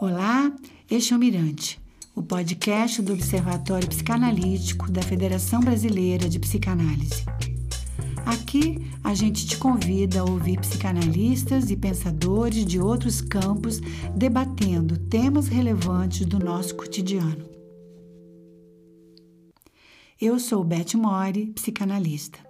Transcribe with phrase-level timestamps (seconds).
[0.00, 0.52] Olá,
[0.90, 1.80] este é o Mirante,
[2.16, 7.24] o podcast do Observatório Psicanalítico da Federação Brasileira de Psicanálise.
[8.26, 13.78] Aqui a gente te convida a ouvir psicanalistas e pensadores de outros campos
[14.16, 17.48] debatendo temas relevantes do nosso cotidiano.
[20.20, 22.40] Eu sou Beth Mori, psicanalista.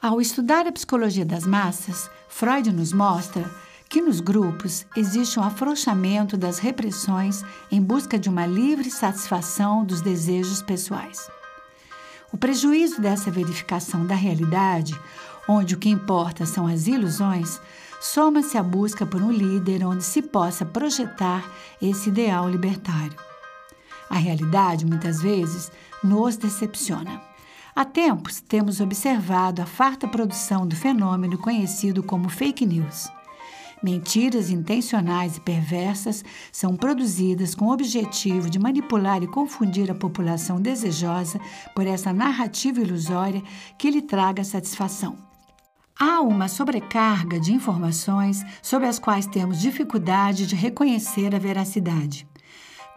[0.00, 3.50] Ao estudar a psicologia das massas, Freud nos mostra
[3.94, 10.00] que nos grupos existe um afrouxamento das repressões em busca de uma livre satisfação dos
[10.00, 11.30] desejos pessoais.
[12.32, 15.00] O prejuízo dessa verificação da realidade,
[15.48, 17.60] onde o que importa são as ilusões,
[18.00, 21.48] soma-se à busca por um líder onde se possa projetar
[21.80, 23.14] esse ideal libertário.
[24.10, 25.70] A realidade, muitas vezes,
[26.02, 27.22] nos decepciona.
[27.76, 33.08] Há tempos temos observado a farta produção do fenômeno conhecido como fake news.
[33.84, 40.58] Mentiras intencionais e perversas são produzidas com o objetivo de manipular e confundir a população
[40.58, 41.38] desejosa
[41.74, 43.42] por essa narrativa ilusória
[43.76, 45.18] que lhe traga satisfação.
[46.00, 52.26] Há uma sobrecarga de informações sobre as quais temos dificuldade de reconhecer a veracidade.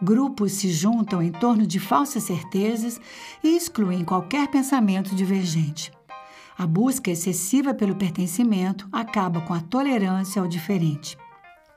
[0.00, 2.98] Grupos se juntam em torno de falsas certezas
[3.44, 5.97] e excluem qualquer pensamento divergente.
[6.58, 11.16] A busca excessiva pelo pertencimento acaba com a tolerância ao diferente.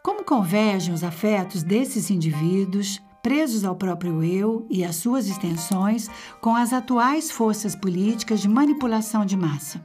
[0.04, 6.09] Como convergem os afetos desses indivíduos, presos ao próprio eu e às suas extensões,
[6.42, 9.80] com as atuais forças políticas de manipulação de massa?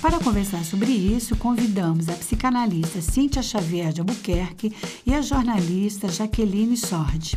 [0.00, 4.72] Para conversar sobre isso, convidamos a psicanalista Cíntia Xavier de Albuquerque
[5.04, 7.36] e a jornalista Jaqueline Sordi.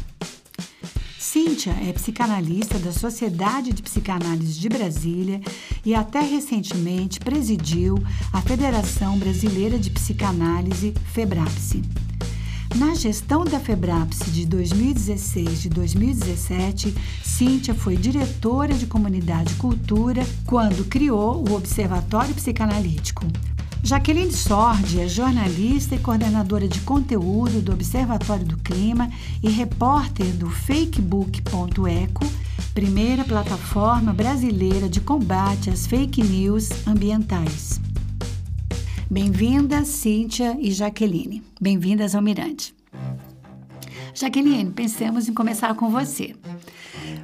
[1.38, 5.40] Cíntia é psicanalista da Sociedade de Psicanálise de Brasília
[5.86, 11.84] e até recentemente presidiu a Federação Brasileira de Psicanálise, FEBRAPSE.
[12.76, 20.26] Na gestão da FEBRAPSE de 2016 e 2017, Cíntia foi diretora de Comunidade e Cultura
[20.44, 23.28] quando criou o Observatório Psicanalítico,
[23.84, 29.10] Jaqueline Sordi é jornalista e coordenadora de conteúdo do Observatório do Clima
[29.42, 32.26] e repórter do Fakebook.eco,
[32.74, 37.80] primeira plataforma brasileira de combate às fake news ambientais.
[39.10, 41.42] Bem-vindas, Cíntia e Jaqueline.
[41.62, 42.76] Bem-vindas ao Mirante.
[44.14, 46.36] Jaqueline, pensemos em começar com você.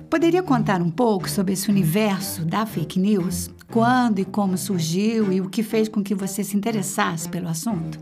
[0.10, 3.50] Poderia contar um pouco sobre esse universo da fake news?
[3.74, 7.98] Quando e como surgiu e o que fez com que você se interessasse pelo assunto?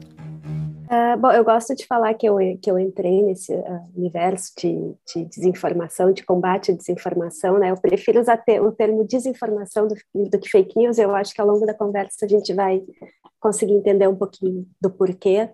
[0.92, 4.94] Uh, bom, eu gosto de falar que eu, que eu entrei nesse uh, universo de,
[5.08, 7.72] de, desinformação, de combate à desinformação, né?
[7.72, 10.98] Eu prefiro usar o termo desinformação do, do, que fake news.
[10.98, 12.84] Eu acho que ao longo da conversa a gente vai
[13.40, 15.50] conseguir entender um pouquinho do porquê.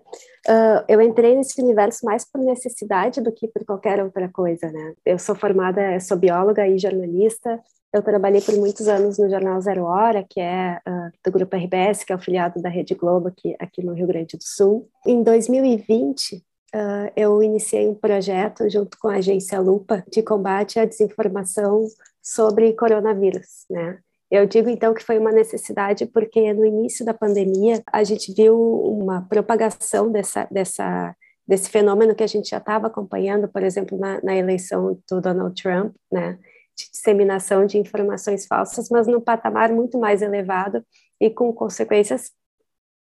[0.48, 4.94] Uh, eu entrei nesse universo mais por necessidade do que por qualquer outra coisa, né?
[5.06, 7.60] Eu sou formada, sou bióloga e jornalista,
[7.92, 12.04] eu trabalhei por muitos anos no jornal Zero Hora, que é uh, do grupo RBS,
[12.04, 14.88] que é o filiado da Rede Globo aqui, aqui no Rio Grande do Sul.
[15.06, 16.40] Em 2020, uh,
[16.74, 21.86] ah, eu iniciei um projeto junto com a agência Lupa de combate à desinformação
[22.22, 23.98] sobre coronavírus, né?
[24.30, 28.60] Eu digo então que foi uma necessidade porque no início da pandemia a gente viu
[28.60, 31.16] uma propagação dessa, dessa
[31.48, 35.60] desse fenômeno que a gente já estava acompanhando, por exemplo, na, na eleição do Donald
[35.60, 36.38] Trump, né?
[36.78, 40.84] De disseminação de informações falsas, mas num patamar muito mais elevado
[41.20, 42.30] e com consequências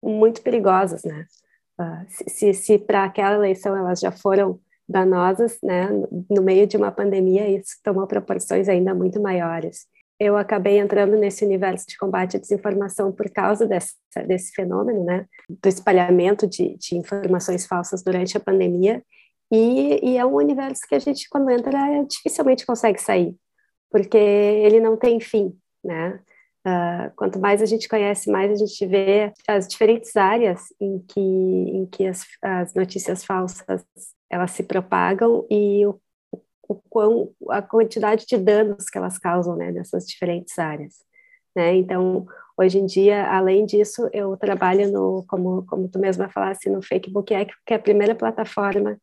[0.02, 1.26] muito perigosas, né?
[1.80, 5.90] Uh, se, se, se para aquela eleição elas já foram danosas, né,
[6.30, 9.88] no meio de uma pandemia, isso tomou proporções ainda muito maiores.
[10.18, 13.96] Eu acabei entrando nesse universo de combate à desinformação por causa desse,
[14.28, 19.04] desse fenômeno, né, do espalhamento de, de informações falsas durante a pandemia,
[19.52, 23.36] e, e, é um universo que a gente, quando entra, dificilmente consegue sair
[23.90, 26.20] porque ele não tem fim, né?
[26.68, 31.20] Uh, quanto mais a gente conhece, mais a gente vê as diferentes áreas em que,
[31.20, 33.86] em que as, as notícias falsas
[34.30, 36.00] elas se propagam e o,
[36.68, 40.96] o, quão, a quantidade de danos que elas causam né, nessas diferentes áreas.
[41.56, 41.76] Né?
[41.76, 42.26] Então,
[42.58, 47.34] hoje em dia, além disso, eu trabalho no, como, como tu mesma falasse, no Facebook
[47.66, 49.00] que é a primeira plataforma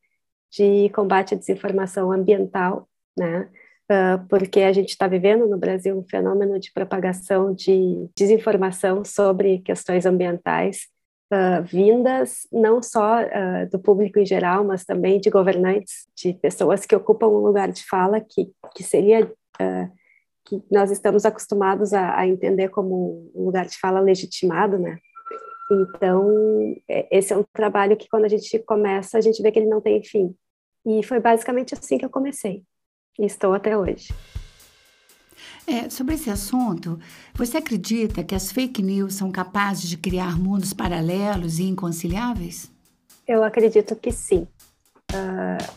[0.51, 3.49] de combate à desinformação ambiental, né?
[3.95, 9.59] Ah, porque a gente está vivendo no Brasil um fenômeno de propagação de desinformação sobre
[9.59, 10.87] questões ambientais,
[11.31, 16.87] uh, vindas não só uh, do público em geral, mas também de governantes, de pessoas
[16.87, 19.31] que ocupam um lugar de fala que, que seria
[20.47, 24.97] que nós estamos acostumados a, a, entender como um lugar de fala legitimado, né?
[25.71, 29.59] Então, é, esse é um trabalho que quando a gente começa, a gente vê que
[29.59, 30.35] ele não tem fim.
[30.87, 32.65] E foi basicamente assim que eu comecei.
[33.19, 34.13] E estou até hoje.
[35.67, 36.99] É, sobre esse assunto,
[37.35, 42.71] você acredita que as fake news são capazes de criar mundos paralelos e inconciliáveis?
[43.27, 44.47] Eu acredito que sim.
[45.13, 45.73] Uh,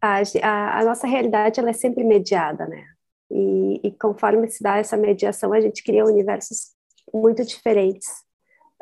[0.00, 2.84] a, a, a, nossa realidade ela é sempre mediada, né?
[3.30, 6.72] E, e, conforme se dá essa mediação, a gente cria universos
[7.12, 8.08] muito diferentes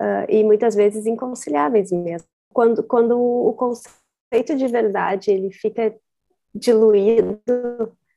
[0.01, 2.29] uh, e muitas vezes inconciliáveis mesmo.
[2.53, 5.95] Quando, quando o conceito de verdade ele fica
[6.59, 7.41] diluído,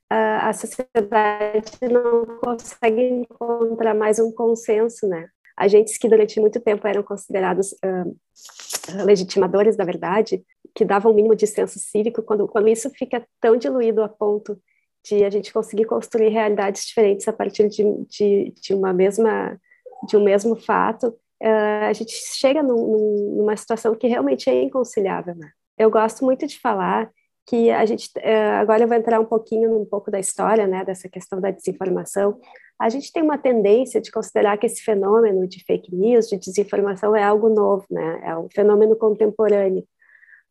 [0.10, 5.28] a sociedade não consegue encontrar mais um consenso, né?
[5.56, 10.44] Agentes que durante muito tempo eram considerados uh, legitimadores da verdade,
[10.74, 14.10] que davam o um mínimo de senso cívico, quando, quando isso fica tão diluído a
[14.10, 14.60] ponto
[15.06, 19.60] de a gente conseguir construir realidades diferentes a partir de, de, de uma mesma
[20.08, 21.08] de um mesmo fato,
[21.44, 25.36] uh, a gente chega num, numa situação que realmente é inconciliável.
[25.36, 25.50] Né?
[25.78, 27.12] Eu gosto muito de falar
[27.50, 30.86] que a gente eh, agora eu vou entrar um pouquinho um pouco da história, né,
[30.86, 32.40] dessa questão da desinformação.
[32.80, 37.16] A gente tem uma tendência de considerar que esse fenômeno de fake news, de desinformação,
[37.16, 39.84] é algo novo, né, é um fenômeno contemporâneo.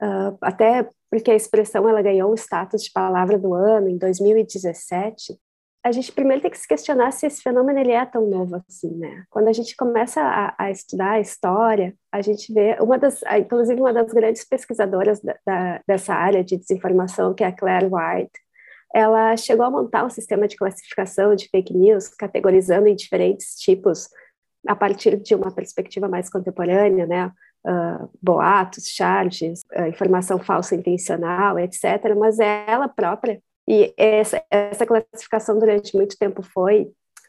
[0.02, 5.38] Uh, até porque a expressão ela ganhou o status de palavra do ano em 2017,
[5.88, 8.94] a gente primeiro tem que se questionar se esse fenômeno ele é tão novo assim,
[8.96, 9.24] né?
[9.30, 13.80] Quando a gente começa a, a estudar a história, a gente vê uma das, inclusive
[13.80, 18.38] uma das grandes pesquisadoras da, da, dessa área de desinformação, que é a Claire White,
[18.94, 24.08] ela chegou a montar um sistema de classificação de fake news, categorizando em diferentes tipos
[24.66, 27.32] a partir de uma perspectiva mais contemporânea, né?
[27.66, 32.14] Uh, boatos, charges, uh, informação falsa intencional, etc.
[32.16, 34.42] Mas ela própria e essa,
[34.86, 36.84] classificação durante muito tempo foi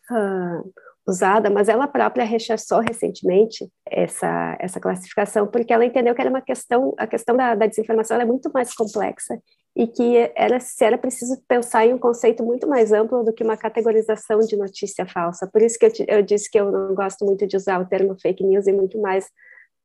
[0.09, 0.73] uh,
[1.05, 6.41] usada, mas ela própria rechaçou recentemente essa, essa classificação, porque ela entendeu que era uma
[6.41, 9.37] questão, a questão da, da desinformação é muito mais complexa
[9.75, 13.43] e que era, se era preciso pensar em um conceito muito mais amplo do que
[13.43, 15.45] uma categorização de notícia falsa.
[15.51, 18.15] Por isso que eu, eu disse que eu não gosto muito de usar o termo
[18.19, 19.25] fake news e muito mais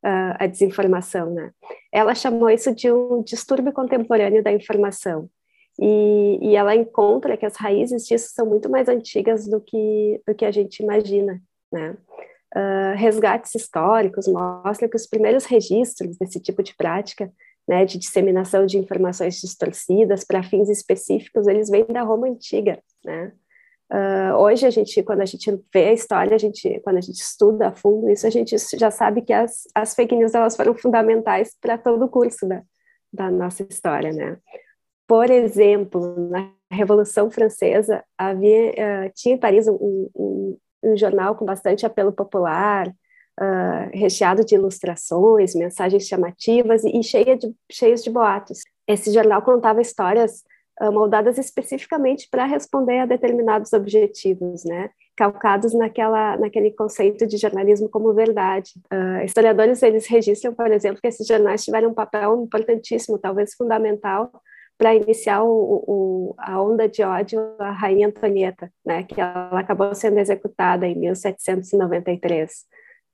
[0.04, 1.30] uh, a desinformação.
[1.30, 1.50] Né?
[1.92, 5.28] Ela chamou isso de um distúrbio contemporâneo da informação.
[5.80, 10.34] E, e ela encontra que as raízes disso são muito mais antigas do que, do
[10.34, 11.40] que a gente imagina,
[11.72, 11.96] né?
[12.56, 17.32] Uh, resgates históricos mostram que os primeiros registros desse tipo de prática,
[17.66, 23.32] né, de disseminação de informações distorcidas para fins específicos, eles vêm da Roma antiga, né?
[23.92, 27.20] Uh, hoje a gente, quando a gente vê a história, a gente, quando a gente
[27.20, 30.74] estuda a fundo isso, a gente já sabe que as, as fake news elas foram
[30.74, 32.62] fundamentais para todo o curso da,
[33.12, 34.38] da nossa história, né?
[35.06, 41.44] Por exemplo, na Revolução Francesa, havia, uh, tinha em Paris um, um, um, jornal com
[41.44, 48.10] bastante apelo popular, uh, recheado de ilustrações, mensagens chamativas e, e cheia de, cheios de
[48.10, 48.60] boatos.
[48.88, 50.42] Esse jornal contava histórias
[50.80, 54.90] uh, moldadas especificamente para responder a determinados objetivos, né?
[55.16, 58.72] calcados naquela, naquele conceito de jornalismo como verdade.
[58.92, 64.30] Uh, historiadores eles registram, por exemplo, que esses jornais tiveram um papel importantíssimo, talvez fundamental,
[64.76, 65.48] para iniciar o,
[65.86, 70.96] o, a onda de ódio à rainha Antonieta, né, que ela acabou sendo executada em
[70.98, 72.64] 1793.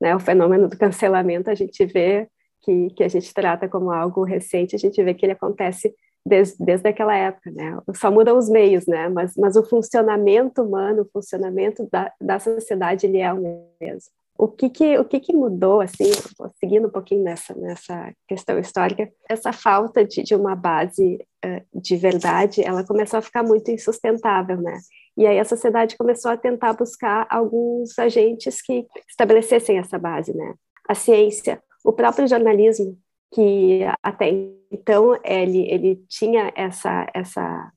[0.01, 2.29] Né, o fenômeno do cancelamento a gente vê
[2.63, 6.63] que, que a gente trata como algo recente, a gente vê que ele acontece desde,
[6.65, 7.79] desde aquela época, né?
[7.97, 9.09] Só mudam os meios, né?
[9.09, 13.41] Mas, mas o funcionamento humano, o funcionamento da, da sociedade, ele é o
[13.81, 16.11] mesmo o que que, o que que mudou, assim,
[16.59, 21.95] seguindo um pouquinho nessa, nessa questão histórica, essa falta de, de uma base uh, de
[21.97, 24.79] verdade, ela começou a ficar muito insustentável, né?
[25.15, 30.55] E aí a sociedade começou a tentar buscar alguns agentes que estabelecessem essa base, né?
[30.89, 32.97] A ciência, o próprio jornalismo,
[33.35, 34.31] que até
[34.73, 37.71] então ele, ele tinha essa, essa,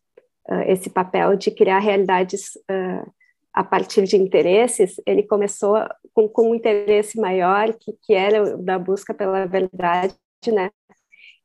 [0.50, 3.12] uh, esse papel de criar realidades uh,
[3.54, 5.78] a partir de interesses, ele começou
[6.14, 10.16] com, com um interesse maior, que, que era da busca pela verdade,
[10.48, 10.72] né?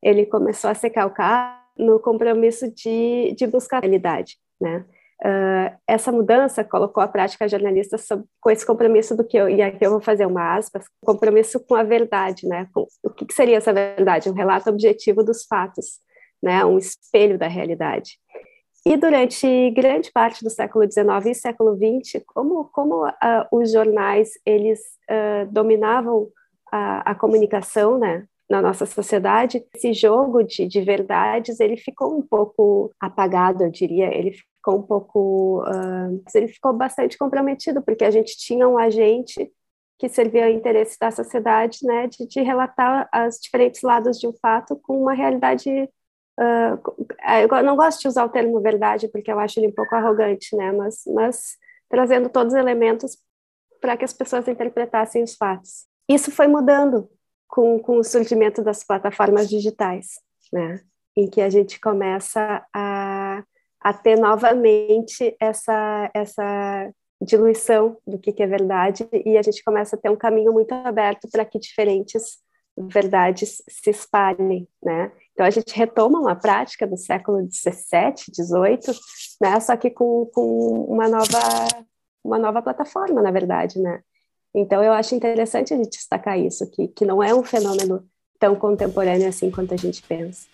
[0.01, 4.85] Ele começou a se calcar no compromisso de, de buscar a realidade, né?
[5.21, 9.61] Uh, essa mudança colocou a prática jornalista sob, com esse compromisso do que eu, e
[9.61, 12.67] aqui eu vou fazer uma aspas, compromisso com a verdade, né?
[12.73, 14.29] Com, o que, que seria essa verdade?
[14.29, 15.99] Um relato objetivo dos fatos,
[16.41, 16.63] né?
[16.65, 18.17] Um espelho da realidade.
[18.85, 23.11] E durante grande parte do século XIX e século XX, como, como uh,
[23.51, 26.29] os jornais eles uh, dominavam
[26.71, 32.21] a, a, comunicação né, na nossa sociedade, esse jogo de, de verdades ele ficou um
[32.21, 34.15] pouco apagado, eu diria.
[34.15, 39.51] Ele ficou um pouco, uh, ele ficou bastante comprometido porque a gente tinha um agente
[39.99, 44.33] que servia ao interesse da sociedade, né, de, de relatar os diferentes lados de um
[44.41, 45.89] fato com uma realidade.
[46.39, 46.79] Uh,
[47.57, 50.55] eu não gosto de usar o termo verdade porque eu acho ele um pouco arrogante,
[50.55, 51.57] né, mas, mas
[51.89, 53.17] trazendo todos os elementos
[53.81, 55.85] para que as pessoas interpretassem os fatos.
[56.07, 57.09] Isso foi mudando
[57.45, 60.21] com, com o surgimento das plataformas digitais,
[60.53, 60.79] né,
[61.13, 63.43] em que a gente começa a,
[63.81, 66.89] a ter novamente essa, essa
[67.21, 70.71] diluição do que, que é verdade e a gente começa a ter um caminho muito
[70.73, 72.37] aberto para que diferentes
[72.77, 75.11] verdades se espalhem, né?
[75.39, 78.99] Então a gente retoma uma prática do século XVII, XVIII,
[79.39, 79.57] né?
[79.61, 81.39] Só que com, com uma nova
[82.21, 84.01] uma nova plataforma, na verdade, né?
[84.53, 88.05] Então eu acho interessante a gente destacar isso, que, que não é um fenômeno
[88.37, 90.45] tão contemporâneo assim quanto a gente pensa.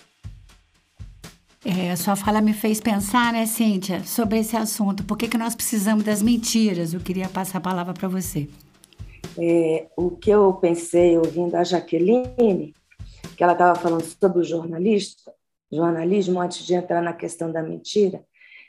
[1.66, 5.04] É, a sua fala me fez pensar, né, Cíntia, sobre esse assunto.
[5.04, 6.94] Por que, que nós precisamos das mentiras?
[6.94, 8.48] Eu queria passar a palavra para você.
[9.36, 12.76] É, o que eu pensei ouvindo a Jaqueline,
[13.36, 15.34] que ela estava falando sobre o jornalista,
[15.72, 18.24] jornalismo, antes de entrar na questão da mentira,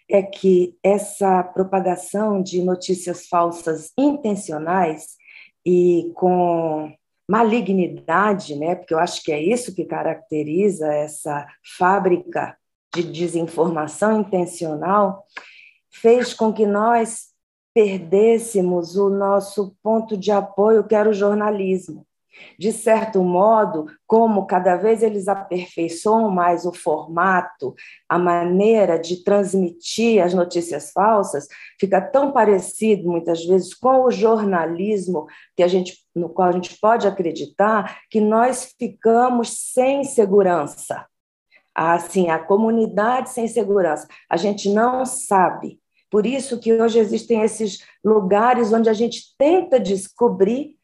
[0.08, 5.16] é que essa propagação de notícias falsas intencionais
[5.64, 6.92] e com
[7.28, 8.76] malignidade, né?
[8.76, 11.46] Porque eu acho que é isso que caracteriza essa
[11.76, 12.56] fábrica
[12.94, 15.24] de desinformação intencional
[15.90, 17.34] fez com que nós
[17.74, 22.05] perdêssemos o nosso ponto de apoio, que era o jornalismo.
[22.58, 27.74] De certo modo, como cada vez eles aperfeiçoam mais o formato,
[28.08, 31.46] a maneira de transmitir as notícias falsas,
[31.78, 35.26] fica tão parecido muitas vezes com o jornalismo
[35.56, 41.06] que a gente, no qual a gente pode acreditar, que nós ficamos sem segurança
[41.76, 44.08] assim, a comunidade sem segurança.
[44.30, 45.78] A gente não sabe.
[46.10, 50.75] Por isso que hoje existem esses lugares onde a gente tenta descobrir,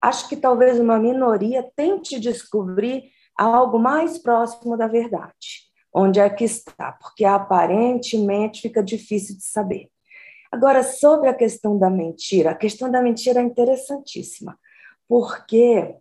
[0.00, 5.70] acho que talvez uma minoria tente descobrir algo mais próximo da verdade.
[5.92, 6.92] Onde é que está?
[6.92, 9.88] Porque aparentemente fica difícil de saber.
[10.52, 14.58] Agora, sobre a questão da mentira, a questão da mentira é interessantíssima,
[15.08, 15.94] porque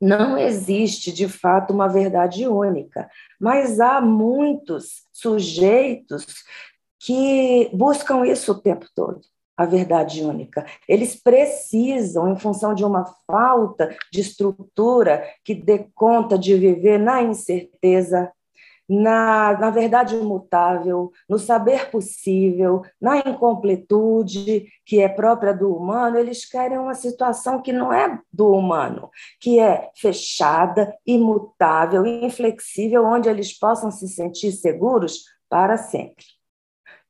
[0.00, 3.08] não existe, de fato, uma verdade única,
[3.40, 6.26] mas há muitos sujeitos
[6.98, 9.20] que buscam isso o tempo todo,
[9.56, 10.66] a verdade única.
[10.86, 17.22] Eles precisam, em função de uma falta de estrutura que dê conta de viver na
[17.22, 18.30] incerteza,
[18.88, 26.44] na, na verdade imutável, no saber possível, na incompletude que é própria do humano, eles
[26.44, 29.10] querem uma situação que não é do humano,
[29.40, 36.24] que é fechada, imutável, inflexível, onde eles possam se sentir seguros para sempre.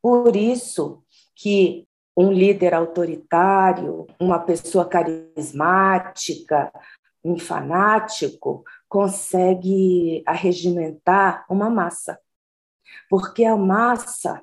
[0.01, 1.03] Por isso
[1.35, 1.86] que
[2.17, 6.73] um líder autoritário, uma pessoa carismática,
[7.23, 12.19] um fanático, consegue arregimentar uma massa.
[13.11, 14.43] Porque a massa,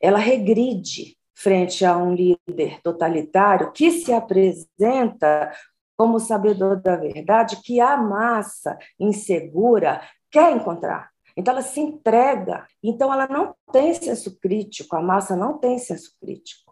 [0.00, 5.52] ela regride frente a um líder totalitário que se apresenta
[5.96, 11.10] como sabedor da verdade que a massa insegura quer encontrar.
[11.36, 12.66] Então ela se entrega.
[12.82, 16.67] Então ela não tem senso crítico, a massa não tem senso crítico.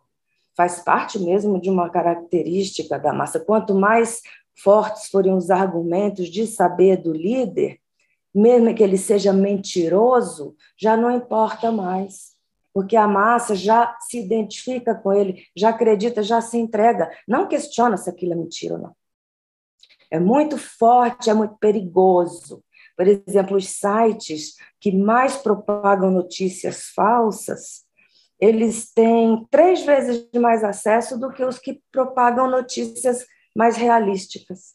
[0.57, 3.39] Faz parte mesmo de uma característica da massa.
[3.39, 4.23] Quanto mais
[4.63, 7.79] fortes forem os argumentos de saber do líder,
[8.35, 12.37] mesmo que ele seja mentiroso, já não importa mais,
[12.73, 17.97] porque a massa já se identifica com ele, já acredita, já se entrega, não questiona
[17.97, 18.97] se aquilo é mentira ou não.
[20.11, 22.63] É muito forte, é muito perigoso.
[22.95, 27.86] Por exemplo, os sites que mais propagam notícias falsas,
[28.41, 33.27] eles têm três vezes mais acesso do que os que propagam notícias
[33.57, 34.75] mais realísticas.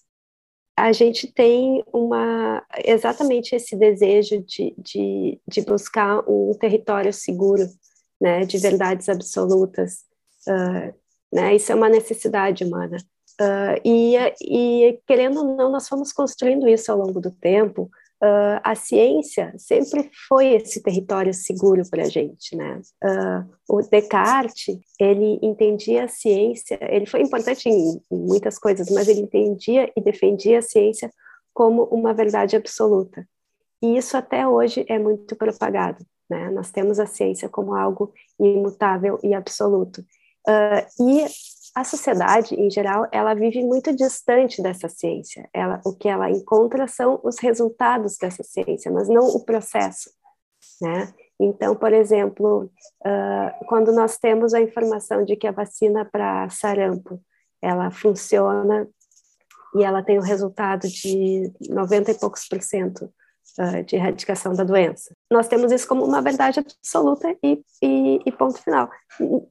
[0.75, 7.67] A gente tem uma exatamente esse desejo de, de, de buscar um território seguro,
[8.19, 9.99] né, de verdades absolutas,
[10.47, 10.93] uh,
[11.31, 12.97] né, isso é uma necessidade humana.
[13.39, 17.89] Uh, e, e, querendo ou não, nós fomos construindo isso ao longo do tempo,
[18.21, 22.81] uh, a ciência sempre foi esse território seguro para a gente, né?
[23.03, 29.07] Uh, o Descartes, ele entendia a ciência, ele foi importante em, em muitas coisas, mas
[29.07, 31.11] ele entendia e defendia a ciência
[31.53, 33.27] como uma verdade absoluta.
[33.81, 36.49] E isso até hoje é muito propagado, né?
[36.51, 40.01] Nós temos a ciência como algo imutável e absoluto.
[40.47, 41.25] Uh, e
[41.73, 45.49] a sociedade, em geral, ela vive muito distante dessa ciência.
[45.53, 50.09] Ela, o que ela encontra são os resultados dessa ciência, mas não o processo,
[50.81, 51.13] né?
[51.39, 52.69] Então, por exemplo,
[53.05, 57.19] uh, quando nós temos a informação de que a vacina para sarampo
[57.61, 58.87] ela funciona
[59.75, 63.11] e ela tem o resultado de 90 e poucos por cento
[63.57, 65.15] uh, de erradicação da doença.
[65.31, 68.89] Nós temos isso como uma verdade absoluta e, e, e ponto final.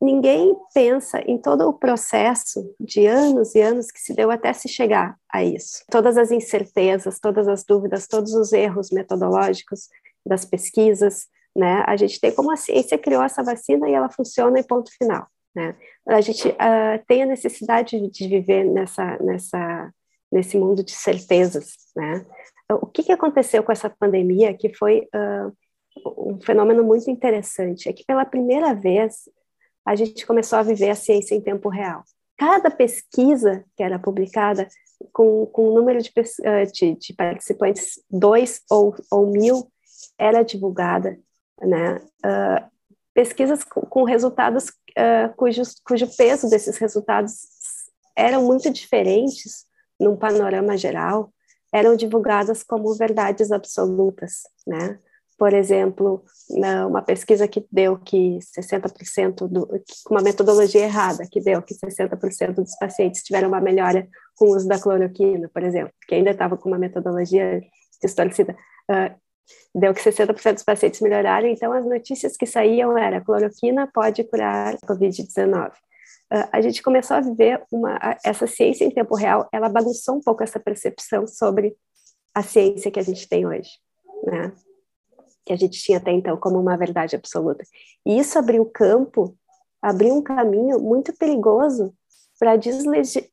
[0.01, 4.69] Ninguém pensa em todo o processo de anos e anos que se deu até se
[4.69, 5.83] chegar a isso.
[5.91, 9.89] Todas as incertezas, todas as dúvidas, todos os erros metodológicos
[10.25, 11.83] das pesquisas, né?
[11.87, 15.27] A gente tem como a ciência criou essa vacina e ela funciona em ponto final.
[15.55, 15.75] Né?
[16.09, 19.91] A gente uh, tem a necessidade de viver nessa, nessa,
[20.31, 21.73] nesse mundo de certezas.
[21.97, 22.25] Né?
[22.71, 25.53] O que, que aconteceu com essa pandemia, que foi uh,
[26.05, 29.29] um fenômeno muito interessante, é que pela primeira vez
[29.85, 32.05] a gente começou a viver a ciência em tempo real.
[32.37, 34.69] Cada pesquisa que era publicada,
[35.13, 36.13] com, com um número de,
[36.73, 39.71] de, de participantes, dois ou, ou mil,
[40.19, 41.19] era divulgada,
[41.61, 42.01] né?
[42.25, 42.71] Uh,
[43.13, 47.33] pesquisas com, com resultados uh, cujos, cujo peso desses resultados
[48.17, 49.67] eram muito diferentes
[49.99, 51.33] num panorama geral,
[51.73, 54.99] eram divulgadas como verdades absolutas, né?
[55.41, 56.23] Por exemplo,
[56.87, 59.67] uma pesquisa que deu que 60% do,
[60.11, 64.07] uma metodologia errada, que deu que 60% dos pacientes tiveram uma melhora
[64.37, 67.63] com o uso da cloroquina, por exemplo, que ainda estava com uma metodologia
[68.03, 68.55] distorcida,
[68.91, 69.19] uh,
[69.75, 74.77] deu que 60% dos pacientes melhoraram, então as notícias que saíam era cloroquina pode curar
[74.81, 75.71] COVID-19.
[75.71, 80.21] Uh, a gente começou a viver uma, essa ciência em tempo real, ela bagunçou um
[80.21, 81.75] pouco essa percepção sobre
[82.35, 83.71] a ciência que a gente tem hoje,
[84.27, 84.53] né?
[85.50, 87.64] Que a gente tinha até então como uma verdade absoluta.
[88.07, 89.37] E isso abriu campo,
[89.83, 91.92] abriu um caminho muito perigoso
[92.38, 92.54] para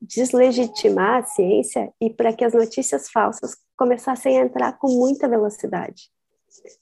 [0.01, 6.09] deslegitimar a ciência e para que as notícias falsas começassem a entrar com muita velocidade,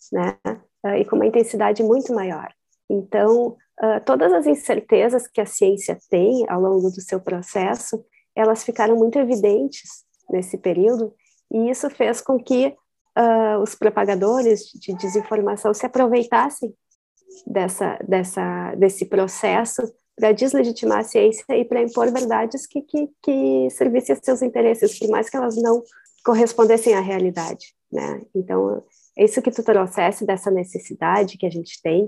[0.09, 0.37] né?
[0.85, 2.47] Uh, e com uma intensidade muito maior.
[2.89, 8.63] Então, uh, todas as incertezas que a ciência tem ao longo do seu processo, elas
[8.63, 11.13] ficaram muito evidentes nesse período,
[11.51, 12.73] e isso fez com que
[13.17, 16.73] uh, os propagadores de desinformação se aproveitassem
[17.45, 19.81] dessa, dessa, desse processo
[20.15, 24.97] para deslegitimar a ciência e para impor verdades que, que, que servissem a seus interesses,
[24.97, 25.83] por mais que elas não
[26.23, 28.21] correspondessem à realidade, né?
[28.33, 28.81] Então,
[29.17, 32.07] isso que tu trouxesse dessa necessidade que a gente tem,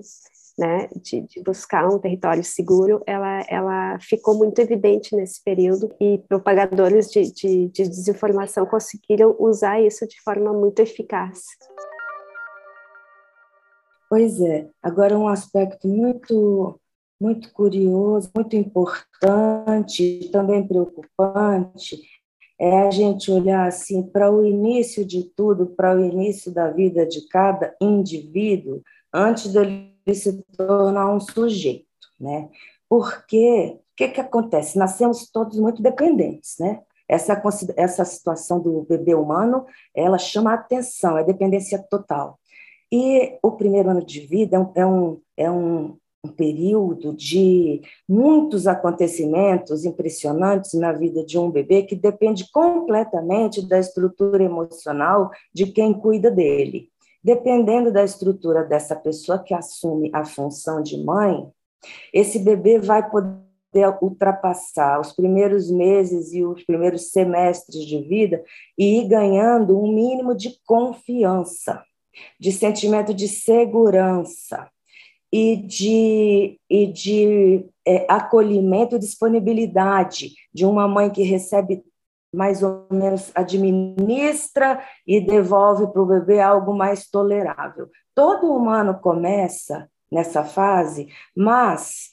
[0.58, 6.18] né, de, de, buscar um território seguro, ela, ela ficou muito evidente nesse período e
[6.28, 11.44] propagadores de, de, de desinformação conseguiram usar isso de forma muito eficaz.
[14.10, 14.68] Pois é.
[14.82, 16.80] Agora um aspecto muito
[17.20, 22.00] muito curioso, muito importante, também preocupante,
[22.60, 27.06] é a gente olhar assim para o início de tudo, para o início da vida
[27.06, 28.82] de cada indivíduo,
[29.14, 31.86] antes dele se tornar um sujeito,
[32.20, 32.50] né?
[32.90, 34.78] Porque o que, que acontece?
[34.78, 36.82] Nascemos todos muito dependentes, né?
[37.10, 37.42] Essa,
[37.78, 39.66] essa situação do bebê humano,
[39.96, 42.38] ela chama a atenção, é dependência total.
[42.92, 45.98] E o primeiro ano de vida é um, é um, é um
[46.36, 54.44] período de muitos acontecimentos impressionantes na vida de um bebê que depende completamente da estrutura
[54.44, 56.90] emocional de quem cuida dele.
[57.28, 61.46] Dependendo da estrutura dessa pessoa que assume a função de mãe,
[62.14, 63.44] esse bebê vai poder
[64.02, 68.42] ultrapassar os primeiros meses e os primeiros semestres de vida
[68.78, 71.84] e ir ganhando um mínimo de confiança,
[72.40, 74.66] de sentimento de segurança,
[75.30, 81.84] e de, e de é, acolhimento e disponibilidade de uma mãe que recebe
[82.38, 87.90] mais ou menos administra e devolve para o bebê algo mais tolerável.
[88.14, 92.12] Todo humano começa nessa fase, mas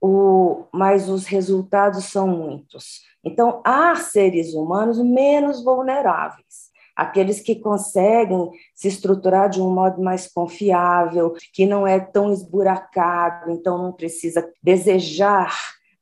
[0.00, 3.00] o, mas os resultados são muitos.
[3.24, 10.28] Então, há seres humanos menos vulneráveis aqueles que conseguem se estruturar de um modo mais
[10.32, 15.52] confiável, que não é tão esburacado, então não precisa desejar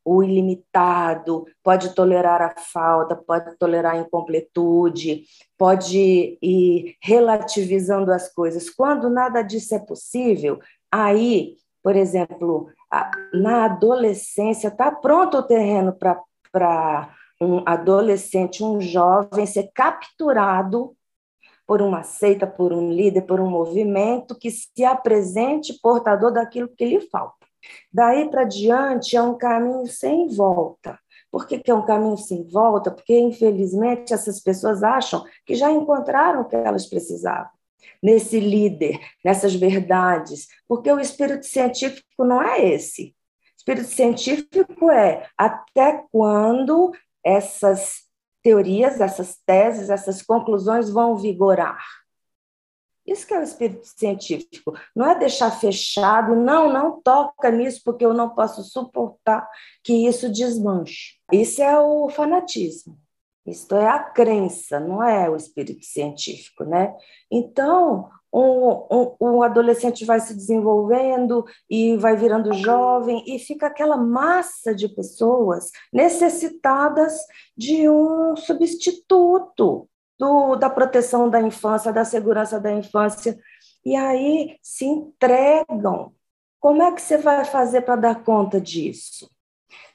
[0.04, 5.24] o ilimitado, pode tolerar a falta, pode tolerar a incompletude,
[5.56, 8.68] pode ir relativizando as coisas.
[8.68, 10.60] Quando nada disso é possível,
[10.90, 12.68] aí, por exemplo,
[13.32, 15.96] na adolescência, está pronto o terreno
[16.52, 20.94] para um adolescente, um jovem ser capturado
[21.66, 26.84] por uma seita, por um líder, por um movimento que se apresente portador daquilo que
[26.84, 27.41] lhe falta.
[27.92, 30.98] Daí para diante é um caminho sem volta.
[31.30, 32.90] Por que, que, é um caminho sem volta?
[32.90, 37.50] Porque, infelizmente, essas pessoas acham que já encontraram o que elas precisavam
[38.02, 43.14] nesse líder, nessas verdades, porque o espírito científico não é esse.
[43.54, 46.92] O espírito científico é até quando
[47.24, 48.02] essas
[48.42, 52.01] teorias, essas teses, essas conclusões vão vigorar.
[53.06, 54.72] Isso que é o espírito científico.
[54.94, 59.48] Não é deixar fechado, não, não toca nisso porque eu não posso suportar
[59.82, 61.16] que isso desmanche.
[61.32, 62.96] Isso é o fanatismo.
[63.44, 66.94] Isto é a crença, não é o espírito científico, né?
[67.28, 73.96] Então, um, um, um, adolescente vai se desenvolvendo e vai virando jovem, e fica aquela
[73.96, 77.14] massa de pessoas necessitadas
[77.56, 79.88] de um substituto
[80.22, 83.36] do, da proteção da infância, da segurança da infância,
[83.84, 86.12] e aí se entregam.
[86.60, 89.28] Como é que você vai fazer para dar conta disso?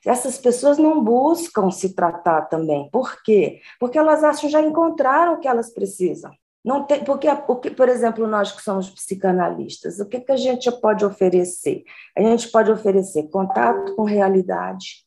[0.06, 2.90] Essas pessoas não buscam se tratar também.
[2.92, 3.62] Por quê?
[3.80, 6.34] Porque elas acham já encontraram o que elas precisam.
[6.62, 11.06] Não tem, porque, por exemplo, nós que somos psicanalistas, o que, que a gente pode
[11.06, 11.86] oferecer?
[12.18, 15.06] A gente pode oferecer contato com realidade,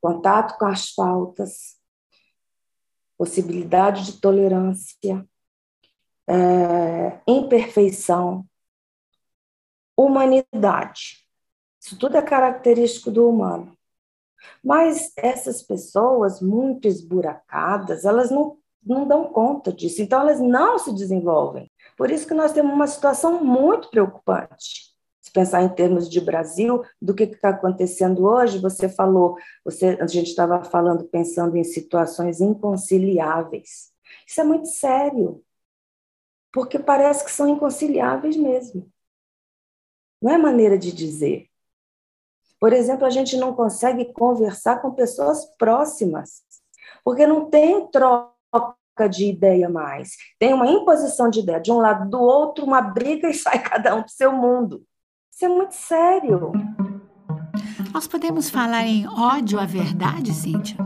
[0.00, 1.82] contato com as faltas,
[3.16, 5.26] possibilidade de tolerância,
[6.26, 8.46] é, imperfeição,
[9.96, 11.26] humanidade.
[11.80, 13.76] Isso tudo é característico do humano.
[14.62, 20.92] Mas essas pessoas muito esburacadas, elas não não dão conta disso, então elas não se
[20.92, 21.70] desenvolvem.
[21.96, 24.93] Por isso que nós temos uma situação muito preocupante.
[25.34, 30.28] Pensar em termos de Brasil, do que está acontecendo hoje, você falou, você, a gente
[30.28, 33.92] estava falando, pensando em situações inconciliáveis.
[34.24, 35.42] Isso é muito sério,
[36.52, 38.88] porque parece que são inconciliáveis mesmo.
[40.22, 41.48] Não é maneira de dizer.
[42.60, 46.42] Por exemplo, a gente não consegue conversar com pessoas próximas,
[47.04, 48.28] porque não tem troca
[49.10, 50.12] de ideia mais.
[50.38, 53.96] Tem uma imposição de ideia de um lado do outro, uma briga e sai cada
[53.96, 54.86] um para o seu mundo.
[55.34, 56.52] Isso é muito sério.
[57.92, 60.76] Nós podemos falar em ódio à verdade, Cíntia?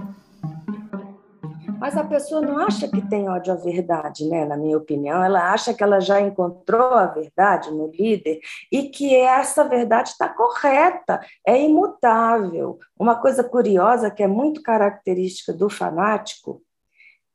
[1.78, 4.46] Mas a pessoa não acha que tem ódio à verdade, né?
[4.46, 8.40] Na minha opinião, ela acha que ela já encontrou a verdade no líder
[8.72, 12.78] e que essa verdade está correta, é imutável.
[12.98, 16.62] Uma coisa curiosa que é muito característica do fanático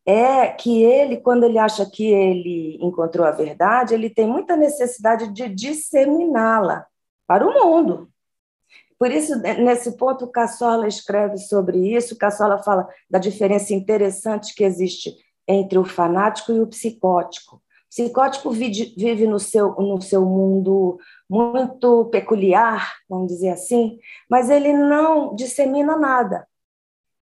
[0.04, 5.32] é que ele, quando ele acha que ele encontrou a verdade, ele tem muita necessidade
[5.32, 6.88] de disseminá-la
[7.28, 8.10] para o mundo.
[8.98, 12.18] Por isso, nesse ponto, Cassola escreve sobre isso.
[12.18, 15.14] Cassola fala da diferença interessante que existe
[15.48, 17.58] entre o fanático e o psicótico.
[17.58, 20.98] O psicótico vive no seu, no seu mundo
[21.30, 26.48] muito peculiar, vamos dizer assim, mas ele não dissemina nada.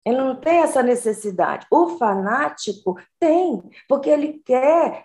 [0.05, 1.67] Ele não tem essa necessidade.
[1.71, 5.03] O fanático tem, porque ele quer,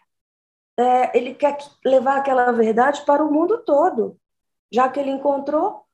[0.79, 4.19] é, ele quer levar aquela verdade para o mundo todo,
[4.75, 5.85] já que ele encontrou.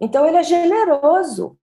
[0.00, 1.58] Então ele é generoso,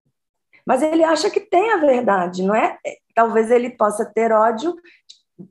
[0.64, 2.78] mas ele acha que tem a verdade, não é?
[3.16, 4.76] Talvez ele possa ter ódio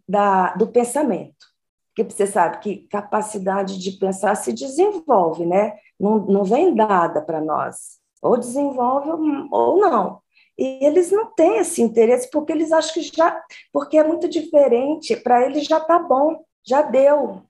[0.09, 1.47] da, do pensamento,
[1.89, 5.77] porque você sabe que capacidade de pensar se desenvolve, né?
[5.99, 9.11] Não, não vem dada para nós, ou desenvolve
[9.51, 10.23] ou não.
[10.57, 15.17] E eles não têm esse interesse porque eles acham que já, porque é muito diferente,
[15.17, 17.43] para eles já está bom, já deu.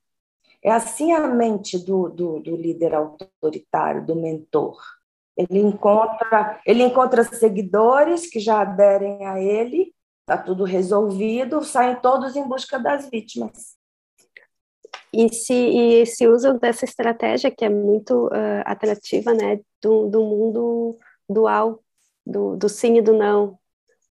[0.64, 4.81] É assim a mente do, do, do líder autoritário, do mentor.
[5.37, 12.35] Ele encontra, ele encontra seguidores que já aderem a ele, está tudo resolvido, saem todos
[12.35, 13.77] em busca das vítimas.
[15.12, 20.24] E se, e se usam dessa estratégia que é muito uh, atrativa, né, do, do
[20.24, 20.98] mundo
[21.29, 21.81] dual,
[22.27, 23.59] do, do sim e do não,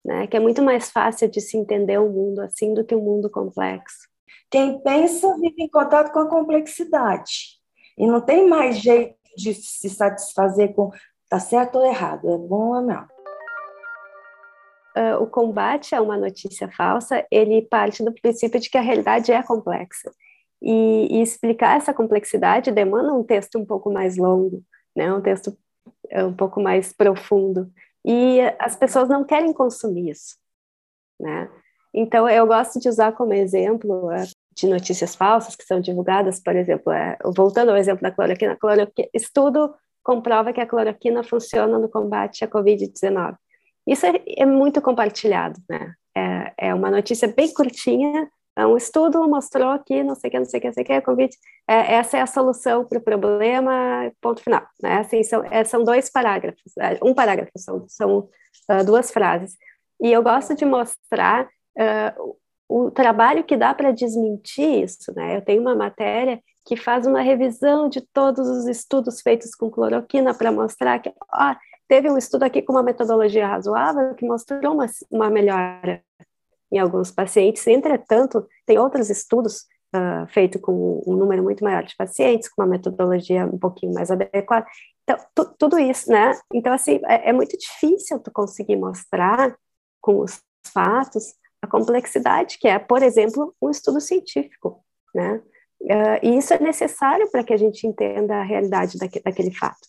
[0.04, 0.26] né?
[0.26, 3.02] que é muito mais fácil de se entender o mundo assim do que o um
[3.02, 4.08] mundo complexo.
[4.50, 7.58] Quem pensa vive em contato com a complexidade
[7.98, 10.90] e não tem mais jeito de se satisfazer com
[11.28, 13.06] tá certo ou errado, é bom ou não.
[14.96, 19.30] Uh, o combate a uma notícia falsa, ele parte do princípio de que a realidade
[19.30, 20.10] é complexa.
[20.62, 24.62] E, e explicar essa complexidade demanda um texto um pouco mais longo,
[24.96, 25.12] né?
[25.12, 25.56] um texto
[26.08, 27.70] é, um pouco mais profundo.
[28.04, 30.36] E as pessoas não querem consumir isso,
[31.20, 31.50] né?
[31.96, 36.54] Então, eu gosto de usar como exemplo é, de notícias falsas que são divulgadas, por
[36.54, 41.88] exemplo, é, voltando ao exemplo da cloroquina, cloroquina, estudo comprova que a cloroquina funciona no
[41.88, 43.36] combate à Covid-19.
[43.86, 45.94] Isso é, é, muito compartilhado, né?
[46.14, 50.38] É, é, uma notícia bem curtinha, é um estudo mostrou que não sei o que,
[50.38, 51.34] não sei o que, não sei o que, a Covid,
[51.66, 54.62] é, essa é a solução para o problema, ponto final.
[54.82, 54.98] Né?
[54.98, 58.28] Assim, são, é, são dois parágrafos, é, um parágrafo, são, são
[58.70, 59.56] uh, duas frases.
[60.00, 62.36] E eu gosto de mostrar uh,
[62.68, 65.12] o trabalho que dá para desmentir isso.
[65.14, 65.36] Né?
[65.36, 70.34] Eu tenho uma matéria que faz uma revisão de todos os estudos feitos com cloroquina
[70.34, 71.54] para mostrar que ó,
[71.86, 76.02] teve um estudo aqui com uma metodologia razoável que mostrou uma, uma melhora
[76.72, 77.64] em alguns pacientes.
[77.68, 82.68] Entretanto, tem outros estudos uh, feitos com um número muito maior de pacientes, com uma
[82.68, 84.66] metodologia um pouquinho mais adequada.
[85.04, 85.16] Então,
[85.56, 86.32] tudo isso, né?
[86.52, 89.56] Então, assim, é, é muito difícil tu conseguir mostrar
[90.00, 90.40] com os
[90.72, 91.34] fatos
[91.66, 95.42] complexidade que é, por exemplo, um estudo científico, né?
[95.82, 99.88] Uh, e isso é necessário para que a gente entenda a realidade daquele, daquele fato,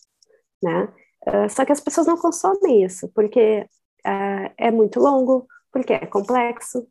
[0.62, 0.92] né?
[1.26, 3.66] Uh, só que as pessoas não consomem isso, porque
[4.06, 6.86] uh, é muito longo, porque é complexo,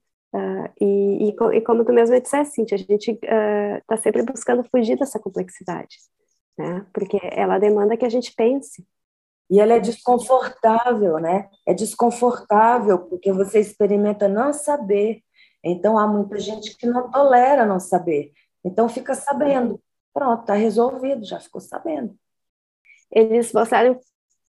[0.79, 5.19] e, e, e, como tu mesmo disseste, Cintia, a gente está sempre buscando fugir dessa
[5.19, 5.97] complexidade,
[6.55, 6.85] né?
[6.93, 8.85] Porque ela demanda que a gente pense,
[9.49, 11.49] e ela é desconfortável, né?
[11.65, 15.21] É desconfortável porque você experimenta não saber.
[15.63, 18.31] Então há muita gente que não tolera não saber.
[18.63, 19.81] Então fica sabendo.
[20.13, 22.15] Pronto, está resolvido, já ficou sabendo.
[23.11, 23.99] Eles mostraram, em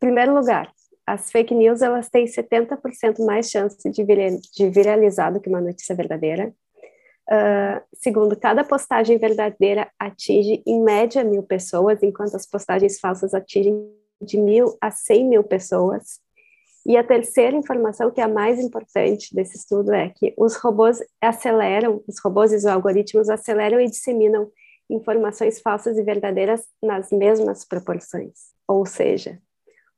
[0.00, 0.72] primeiro lugar,
[1.06, 4.04] as fake news elas têm 70% mais chance de
[4.70, 6.52] viralizar do que uma notícia verdadeira.
[7.30, 13.74] Uh, segundo, cada postagem verdadeira atinge em média mil pessoas, enquanto as postagens falsas atingem
[14.20, 16.20] de mil a cem mil pessoas.
[16.86, 21.00] E a terceira informação, que é a mais importante desse estudo, é que os robôs
[21.20, 24.50] aceleram, os robôs e os algoritmos aceleram e disseminam
[24.88, 28.52] informações falsas e verdadeiras nas mesmas proporções.
[28.66, 29.38] Ou seja,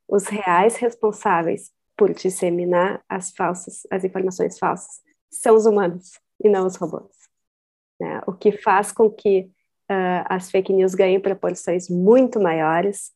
[0.08, 6.66] os reais responsáveis por disseminar as falsas, as informações falsas, são os humanos e não
[6.66, 7.14] os robôs.
[8.00, 8.20] Né?
[8.26, 9.42] O que faz com que
[9.90, 13.12] uh, as fake news ganhem proporções muito maiores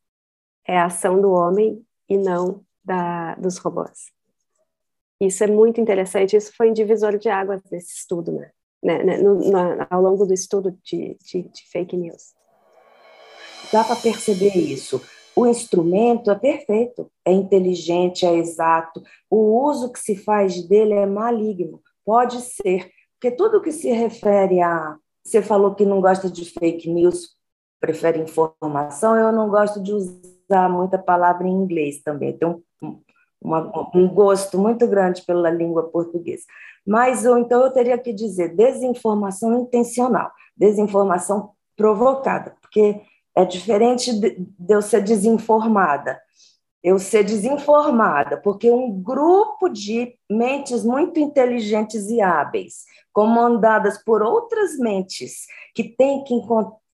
[0.66, 4.12] é a ação do homem e não da, dos robôs.
[5.20, 8.50] Isso é muito interessante, isso foi um divisor de águas nesse estudo, né?
[8.82, 9.40] né, né no,
[9.88, 12.34] ao longo do estudo de, de, de fake news.
[13.72, 15.00] Dá para perceber isso.
[15.36, 19.02] O instrumento é perfeito, é inteligente, é exato.
[19.28, 21.80] O uso que se faz dele é maligno.
[22.04, 24.96] Pode ser, porque tudo que se refere a.
[25.24, 27.30] Você falou que não gosta de fake news,
[27.80, 30.33] prefere informação, eu não gosto de usar
[30.68, 32.36] muita palavra em inglês também.
[32.36, 33.00] Tenho um,
[33.40, 36.44] uma, um gosto muito grande pela língua portuguesa.
[36.86, 43.00] Mas ou então eu teria que dizer desinformação intencional, desinformação provocada, porque
[43.34, 46.20] é diferente de eu ser desinformada.
[46.82, 54.76] Eu ser desinformada, porque um grupo de mentes muito inteligentes e hábeis, comandadas por outras
[54.76, 56.34] mentes que têm que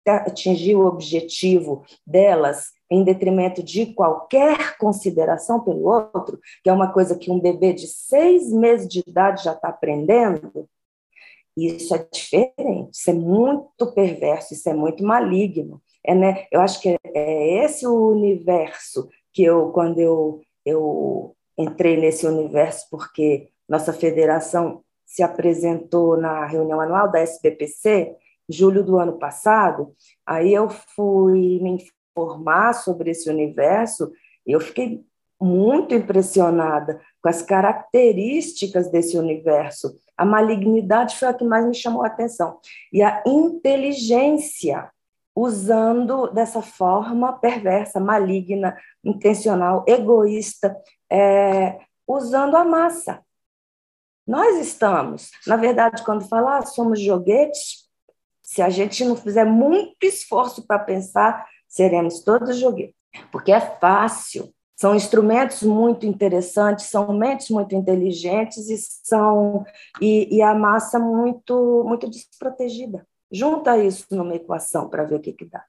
[0.07, 7.15] atingir o objetivo delas em detrimento de qualquer consideração pelo outro, que é uma coisa
[7.15, 10.67] que um bebê de seis meses de idade já está aprendendo,
[11.55, 15.81] isso é diferente, isso é muito perverso, isso é muito maligno.
[16.03, 16.47] É, né?
[16.51, 22.87] Eu acho que é esse o universo que eu, quando eu, eu entrei nesse universo,
[22.89, 28.15] porque nossa federação se apresentou na reunião anual da SBPC,
[28.47, 29.93] julho do ano passado,
[30.25, 31.71] aí eu fui me
[32.19, 34.11] informar sobre esse universo
[34.45, 35.03] eu fiquei
[35.39, 39.95] muito impressionada com as características desse universo.
[40.17, 42.59] A malignidade foi a que mais me chamou a atenção.
[42.91, 44.91] E a inteligência,
[45.35, 50.75] usando dessa forma perversa, maligna, intencional, egoísta,
[51.09, 53.21] é, usando a massa.
[54.27, 57.87] Nós estamos, na verdade, quando falar ah, somos joguetes,
[58.43, 62.95] se a gente não fizer muito esforço para pensar, seremos todos joguetes,
[63.31, 64.53] porque é fácil.
[64.75, 69.65] São instrumentos muito interessantes, são mentes muito inteligentes e são
[70.01, 73.05] e, e a massa muito muito desprotegida.
[73.31, 75.63] Junta isso numa equação para ver o que, que dá.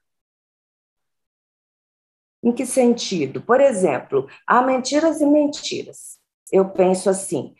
[2.43, 3.41] Em que sentido?
[3.41, 6.17] Por exemplo, há mentiras e mentiras.
[6.51, 7.53] Eu penso assim: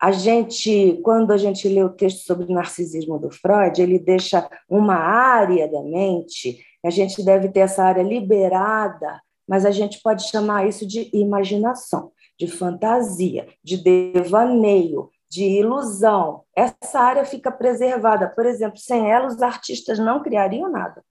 [0.00, 4.48] a gente, quando a gente lê o texto sobre o narcisismo do Freud, ele deixa
[4.68, 10.28] uma área da mente, a gente deve ter essa área liberada, mas a gente pode
[10.28, 16.44] chamar isso de imaginação, de fantasia, de devaneio, de ilusão.
[16.54, 18.28] Essa área fica preservada.
[18.28, 21.04] Por exemplo, sem ela, os artistas não criariam nada.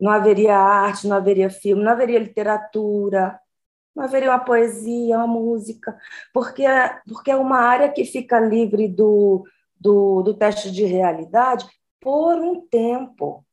[0.00, 3.38] Não haveria arte, não haveria filme, não haveria literatura,
[3.94, 5.96] não haveria uma poesia, uma música,
[6.32, 6.64] porque
[7.06, 9.44] porque é uma área que fica livre do,
[9.78, 11.66] do, do teste de realidade
[12.00, 13.44] por um tempo.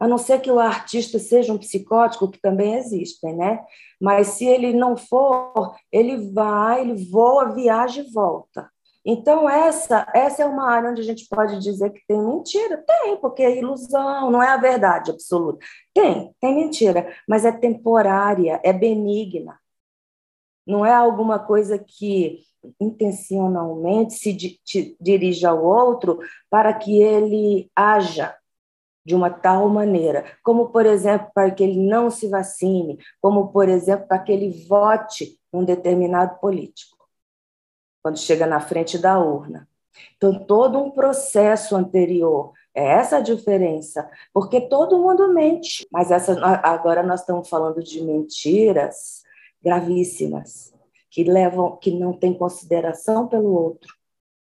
[0.00, 3.62] A não ser que o artista seja um psicótico, que também existem, né?
[4.00, 8.70] Mas se ele não for, ele vai, ele voa, viaja e volta.
[9.04, 12.82] Então, essa, essa é uma área onde a gente pode dizer que tem mentira.
[12.86, 15.64] Tem, porque é ilusão, não é a verdade absoluta.
[15.94, 19.58] Tem, tem mentira, mas é temporária, é benigna.
[20.66, 22.40] não é alguma coisa que
[22.80, 24.60] intencionalmente se di
[25.00, 26.18] dirige ao outro
[26.50, 28.34] para que ele haja
[29.10, 33.68] de uma tal maneira, como, por exemplo, para que ele não se vacine, como, por
[33.68, 36.96] exemplo, para que ele vote um determinado político,
[38.00, 39.68] quando chega na frente da urna.
[40.16, 46.40] Então, todo um processo anterior, é essa a diferença, porque todo mundo mente, mas essa,
[46.62, 49.24] agora nós estamos falando de mentiras
[49.60, 50.72] gravíssimas,
[51.10, 53.92] que levam, que não têm consideração pelo outro.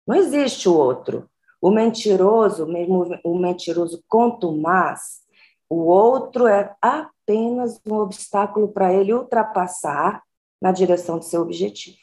[0.06, 1.30] Não existe o outro.
[1.62, 5.22] O mentiroso, mesmo o mentiroso contumaz,
[5.70, 10.24] o outro é apenas um obstáculo para ele ultrapassar
[10.62, 11.98] na direção do seu objetivo.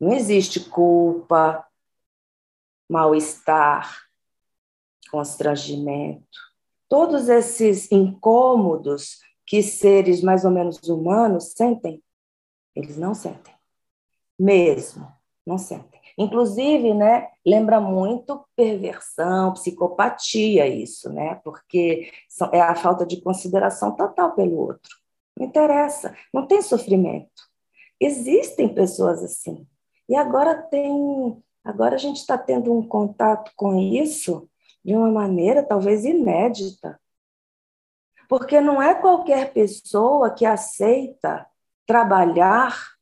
[0.00, 1.66] Não existe culpa,
[2.88, 4.04] mal-estar,
[5.10, 6.38] constrangimento.
[6.88, 12.02] Todos esses incômodos que seres mais ou menos humanos sentem,
[12.74, 13.54] eles não sentem.
[14.38, 15.10] Mesmo,
[15.46, 15.93] não sentem.
[16.16, 21.40] Inclusive, né, lembra muito perversão, psicopatia isso, né?
[21.42, 22.10] Porque
[22.52, 24.96] é a falta de consideração total pelo outro.
[25.36, 27.42] Não interessa, não tem sofrimento.
[28.00, 29.66] Existem pessoas assim.
[30.08, 34.48] E agora tem, agora a gente está tendo um contato com isso
[34.84, 37.00] de uma maneira talvez inédita.
[38.28, 41.46] Porque não é qualquer pessoa que aceita
[41.86, 42.94] trabalhar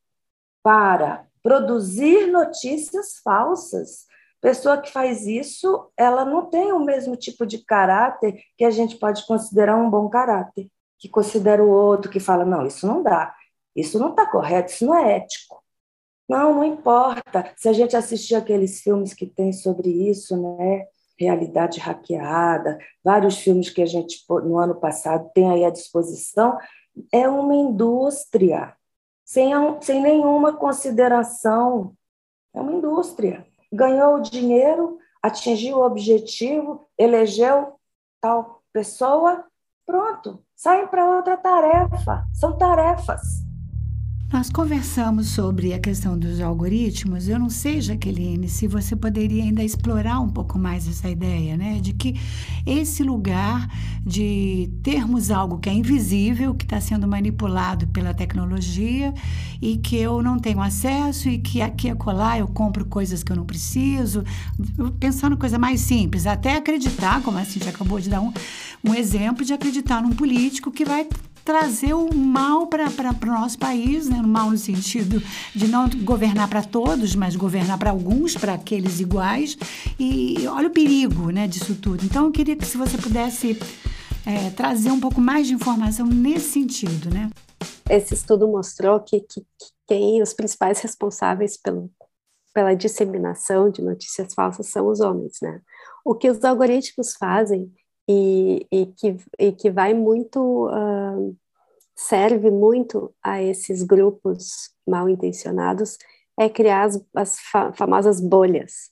[0.63, 4.07] para produzir notícias falsas.
[4.41, 8.97] Pessoa que faz isso, ela não tem o mesmo tipo de caráter que a gente
[8.97, 13.35] pode considerar um bom caráter, que considera o outro, que fala, não, isso não dá,
[13.75, 15.63] isso não está correto, isso não é ético.
[16.29, 17.53] Não, não importa.
[17.57, 20.87] Se a gente assistir aqueles filmes que tem sobre isso, né?
[21.19, 26.57] Realidade hackeada, vários filmes que a gente, no ano passado, tem aí à disposição,
[27.13, 28.75] é uma indústria
[29.33, 31.95] sem, sem nenhuma consideração.
[32.55, 33.47] É uma indústria.
[33.73, 37.81] Ganhou o dinheiro, atingiu o objetivo, elegeu
[38.21, 39.43] tal pessoa,
[39.87, 42.27] pronto, saem para outra tarefa.
[42.35, 43.23] São tarefas.
[44.33, 47.29] Nós conversamos sobre a questão dos algoritmos.
[47.29, 51.79] Eu não sei, Jaqueline, se você poderia ainda explorar um pouco mais essa ideia, né?
[51.81, 52.19] De que
[52.65, 53.69] esse lugar
[54.03, 59.13] de termos algo que é invisível, que está sendo manipulado pela tecnologia
[59.61, 63.31] e que eu não tenho acesso e que aqui e colar eu compro coisas que
[63.31, 64.25] eu não preciso.
[64.99, 68.33] Pensando coisa mais simples, até acreditar, como a Cintia acabou de dar um,
[68.83, 71.07] um exemplo, de acreditar num político que vai
[71.45, 74.19] trazer o mal para o nosso país, né?
[74.19, 75.23] o mal no sentido
[75.55, 79.57] de não governar para todos, mas governar para alguns, para aqueles iguais.
[79.99, 82.05] E olha o perigo né, disso tudo.
[82.05, 83.59] Então, eu queria que se você pudesse
[84.27, 87.11] é, trazer um pouco mais de informação nesse sentido.
[87.13, 87.31] Né?
[87.89, 91.91] Esse estudo mostrou que, que, que quem os principais responsáveis pelo,
[92.55, 95.39] pela disseminação de notícias falsas são os homens.
[95.43, 95.61] Né?
[96.05, 97.73] O que os algoritmos fazem
[98.09, 101.37] e, e, que, e que vai muito, uh,
[101.95, 105.97] serve muito a esses grupos mal intencionados,
[106.39, 108.91] é criar as, as fa famosas bolhas.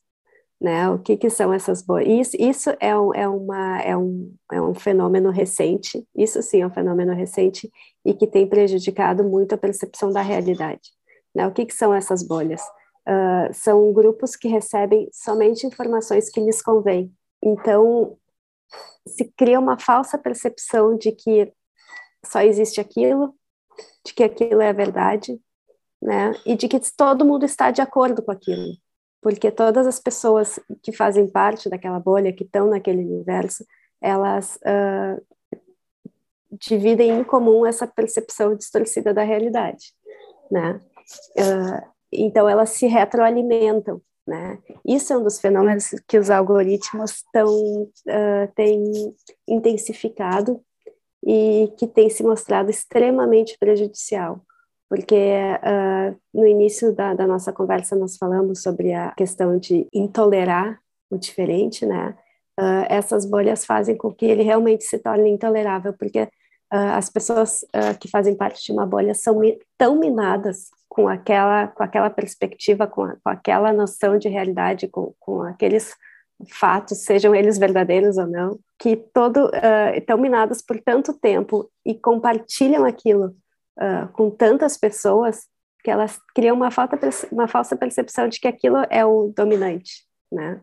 [0.61, 0.91] Né?
[0.91, 2.29] O que, que são essas bolhas?
[2.29, 6.67] Isso, isso é, um, é, uma, é, um, é um fenômeno recente, isso sim é
[6.67, 7.71] um fenômeno recente
[8.05, 10.91] e que tem prejudicado muito a percepção da realidade.
[11.35, 11.47] Né?
[11.47, 12.61] O que, que são essas bolhas?
[13.09, 17.11] Uh, são grupos que recebem somente informações que lhes convêm.
[17.43, 18.19] Então,
[19.07, 21.53] se cria uma falsa percepção de que
[22.25, 23.35] só existe aquilo,
[24.05, 25.41] de que aquilo é a verdade,
[26.01, 26.33] né?
[26.47, 28.75] E de que todo mundo está de acordo com aquilo,
[29.21, 33.65] porque todas as pessoas que fazem parte daquela bolha, que estão naquele universo,
[34.01, 35.23] elas uh,
[36.51, 39.93] dividem em comum essa percepção distorcida da realidade,
[40.51, 40.81] né?
[41.37, 44.59] Uh, então elas se retroalimentam né?
[44.87, 48.81] Isso é um dos fenômenos que os algoritmos tão, uh, têm
[49.49, 50.61] intensificado
[51.27, 54.41] e que tem se mostrado extremamente prejudicial,
[54.89, 60.81] porque uh, no início da, da, nossa conversa nós falamos sobre a questão de intolerar
[61.11, 62.17] o diferente, né?
[62.59, 66.29] Uh, essas bolhas fazem com que ele realmente se torne intolerável, porque
[66.73, 67.65] as pessoas
[67.99, 69.41] que fazem parte de uma bolha são
[69.77, 75.15] tão minadas com aquela, com aquela perspectiva, com, a, com aquela noção de realidade, com,
[75.21, 75.95] com aqueles
[76.51, 81.95] fatos, sejam eles verdadeiros ou não, que todo uh, estão minados por tanto tempo e
[81.95, 83.37] compartilham aquilo
[83.79, 85.47] uh, com tantas pessoas
[85.85, 86.99] que elas criam uma, falta,
[87.31, 90.61] uma falsa percepção de que aquilo é o dominante, né?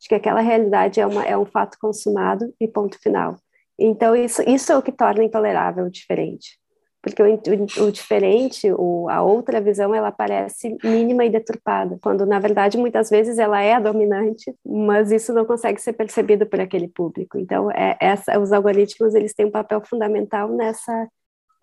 [0.00, 3.36] De que aquela realidade é, uma, é um fato consumado e ponto final.
[3.78, 6.58] Então, isso, isso é o que torna intolerável diferente
[7.04, 12.38] porque o, o, diferente, o, a outra visão, ela parece mínima e deturpada, quando na
[12.38, 16.88] verdade muitas vezes ela é a dominante, mas isso não consegue ser percebido por aquele
[16.88, 17.38] público.
[17.38, 21.08] Então, é, essa, os algoritmos eles têm um papel fundamental nessa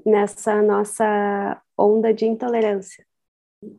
[0.05, 3.05] nessa nossa onda de intolerância.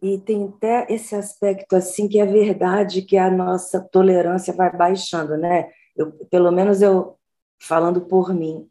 [0.01, 5.37] E tem até esse aspecto assim que é verdade que a nossa tolerância vai baixando,
[5.37, 5.69] né?
[5.97, 7.17] Eu, pelo menos eu
[7.61, 8.69] falando por mim,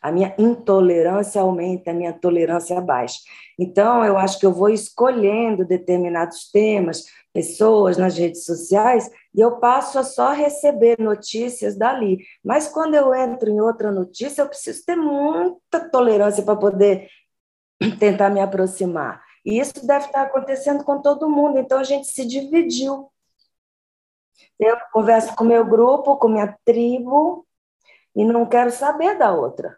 [0.00, 3.20] a minha intolerância aumenta, a minha tolerância baixa.
[3.58, 9.58] Então, eu acho que eu vou escolhendo determinados temas, pessoas nas redes sociais, e eu
[9.58, 12.18] passo a só receber notícias dali.
[12.44, 17.08] Mas quando eu entro em outra notícia, eu preciso ter muita tolerância para poder
[17.98, 19.22] tentar me aproximar.
[19.44, 23.10] E isso deve estar acontecendo com todo mundo, então a gente se dividiu.
[24.58, 27.46] Eu converso com meu grupo, com minha tribo,
[28.14, 29.76] e não quero saber da outra.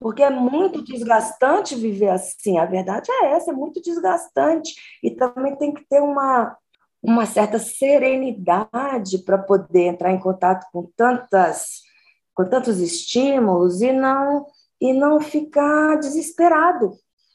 [0.00, 2.58] Porque é muito desgastante viver assim.
[2.58, 4.74] A verdade é essa, é muito desgastante.
[5.02, 6.56] E também tem que ter uma,
[7.02, 11.86] uma certa serenidade para poder entrar em contato com tantas
[12.34, 14.46] com tantos estímulos e não
[14.80, 16.92] e não ficar desesperado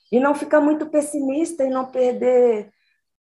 [0.09, 2.71] e não ficar muito pessimista e não perder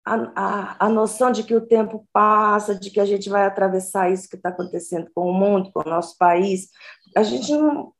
[0.05, 4.11] a, a, a noção de que o tempo passa, de que a gente vai atravessar
[4.11, 6.69] isso que está acontecendo com o mundo, com o nosso país,
[7.15, 7.93] a gente não.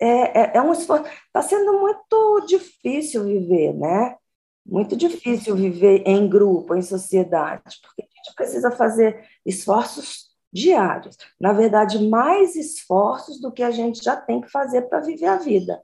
[0.00, 1.04] É, é, é um esforço.
[1.26, 4.16] Está sendo muito difícil viver, né?
[4.64, 11.16] Muito difícil viver em grupo, em sociedade, porque a gente precisa fazer esforços diários.
[11.40, 15.36] Na verdade, mais esforços do que a gente já tem que fazer para viver a
[15.36, 15.82] vida.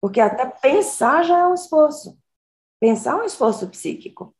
[0.00, 2.18] Porque até pensar já é um esforço.
[2.80, 4.34] Pensar é um esforço psíquico,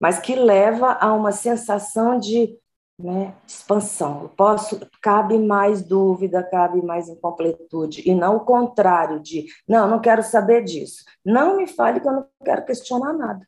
[0.00, 2.58] mas que leva a uma sensação de
[2.98, 4.30] né, expansão.
[4.36, 10.22] posso, cabe mais dúvida, cabe mais incompletude, e não o contrário de, não, não quero
[10.22, 11.04] saber disso.
[11.24, 13.46] Não me fale que eu não quero questionar nada.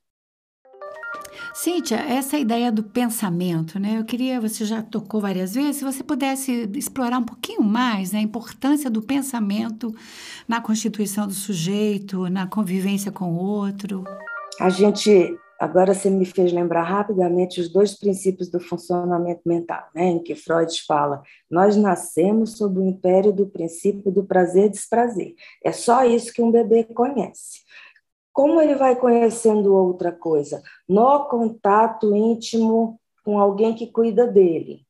[1.54, 3.98] Cíntia, essa ideia do pensamento, né?
[3.98, 8.18] Eu queria, você já tocou várias vezes, se você pudesse explorar um pouquinho mais né,
[8.18, 9.94] a importância do pensamento
[10.46, 14.04] na constituição do sujeito, na convivência com o outro.
[14.60, 20.04] A gente Agora você me fez lembrar rapidamente os dois princípios do funcionamento mental, né,
[20.04, 25.34] em que Freud fala: nós nascemos sob o império do princípio do prazer e desprazer.
[25.64, 27.60] É só isso que um bebê conhece.
[28.32, 30.62] Como ele vai conhecendo outra coisa?
[30.86, 34.85] No contato íntimo com alguém que cuida dele.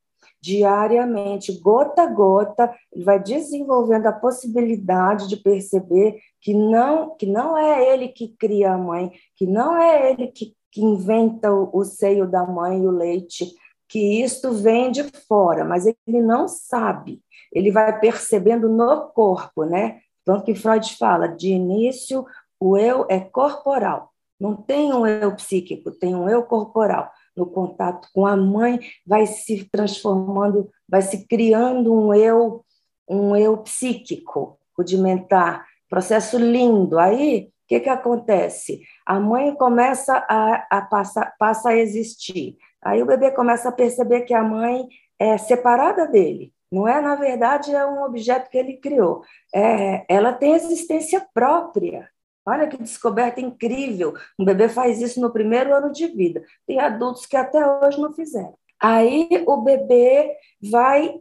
[0.47, 7.59] Diariamente, gota a gota, ele vai desenvolvendo a possibilidade de perceber que não, que não
[7.59, 11.85] é ele que cria a mãe, que não é ele que, que inventa o, o
[11.85, 13.53] seio da mãe e o leite,
[13.89, 17.21] que isto vem de fora, mas ele não sabe.
[17.53, 19.99] Ele vai percebendo no corpo, né?
[20.25, 22.25] Tanto que Freud fala, de início,
[22.61, 24.13] o eu é corporal.
[24.39, 27.11] Não tem um eu psíquico, tem um eu corporal.
[27.37, 32.65] No contato com a mãe, vai se transformando, vai se criando um eu,
[33.09, 36.99] um eu psíquico, rudimentar, Processo lindo.
[36.99, 38.83] Aí, o que, que acontece?
[39.05, 42.57] A mãe começa a, a passar, passa a existir.
[42.83, 44.87] Aí o bebê começa a perceber que a mãe
[45.19, 46.53] é separada dele.
[46.71, 49.23] Não é, na verdade, é um objeto que ele criou.
[49.55, 52.09] É, ela tem existência própria.
[52.47, 54.15] Olha que descoberta incrível.
[54.39, 56.45] Um bebê faz isso no primeiro ano de vida.
[56.67, 58.55] Tem adultos que até hoje não fizeram.
[58.81, 60.37] Aí o bebê
[60.71, 61.21] vai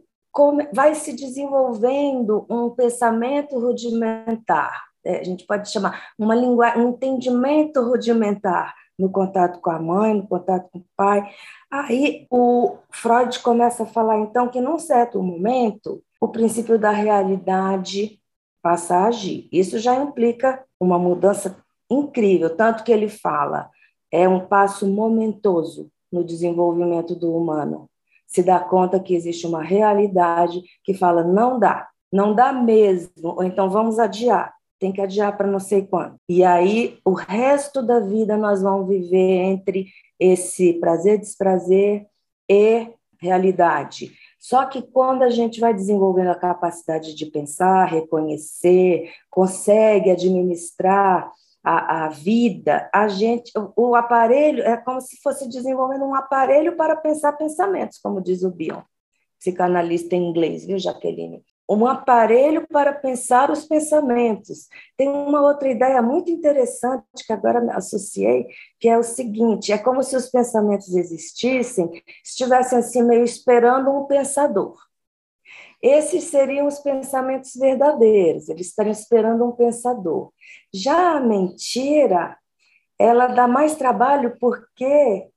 [0.70, 7.80] vai se desenvolvendo um pensamento rudimentar, é, a gente pode chamar uma linguagem, um entendimento
[7.80, 11.30] rudimentar no contato com a mãe, no contato com o pai.
[11.70, 18.18] Aí o Freud começa a falar então que num certo momento o princípio da realidade
[18.66, 19.48] passa a agir.
[19.52, 21.56] Isso já implica uma mudança
[21.88, 23.70] incrível, tanto que ele fala
[24.10, 27.88] é um passo momentoso no desenvolvimento do humano
[28.26, 33.44] se dá conta que existe uma realidade que fala não dá, não dá mesmo, ou
[33.44, 36.16] então vamos adiar, tem que adiar para não sei quando.
[36.28, 39.86] E aí o resto da vida nós vamos viver entre
[40.18, 42.06] esse prazer, desprazer
[42.50, 42.88] e
[43.20, 44.12] realidade.
[44.46, 51.32] Só que quando a gente vai desenvolvendo a capacidade de pensar, reconhecer, consegue administrar
[51.64, 56.76] a, a vida, a gente, o, o aparelho é como se fosse desenvolvendo um aparelho
[56.76, 58.82] para pensar pensamentos, como diz o Bion,
[59.36, 61.42] psicanalista em inglês, viu, Jaqueline?
[61.68, 64.68] Um aparelho para pensar os pensamentos.
[64.96, 68.46] Tem uma outra ideia muito interessante que agora associei,
[68.78, 71.90] que é o seguinte: é como se os pensamentos existissem,
[72.24, 74.76] estivessem assim meio esperando um pensador.
[75.82, 80.32] esses seriam os pensamentos verdadeiros, eles estariam esperando um pensador.
[80.72, 82.36] Já a mentira,
[82.98, 85.28] ela dá mais trabalho porque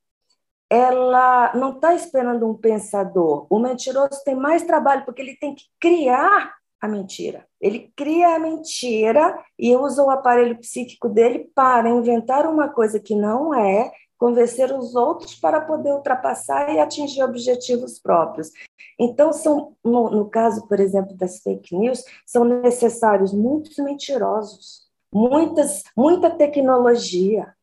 [0.70, 3.47] ela não está esperando um pensador.
[3.49, 7.45] O mentiroso tem mais trabalho porque ele tem que criar a mentira.
[7.59, 13.15] Ele cria a mentira e usa o aparelho psíquico dele para inventar uma coisa que
[13.15, 18.51] não é, convencer os outros para poder ultrapassar e atingir objetivos próprios.
[18.99, 25.84] Então, são, no, no caso, por exemplo, das fake news, são necessários muitos mentirosos, muitas,
[25.95, 27.53] muita tecnologia,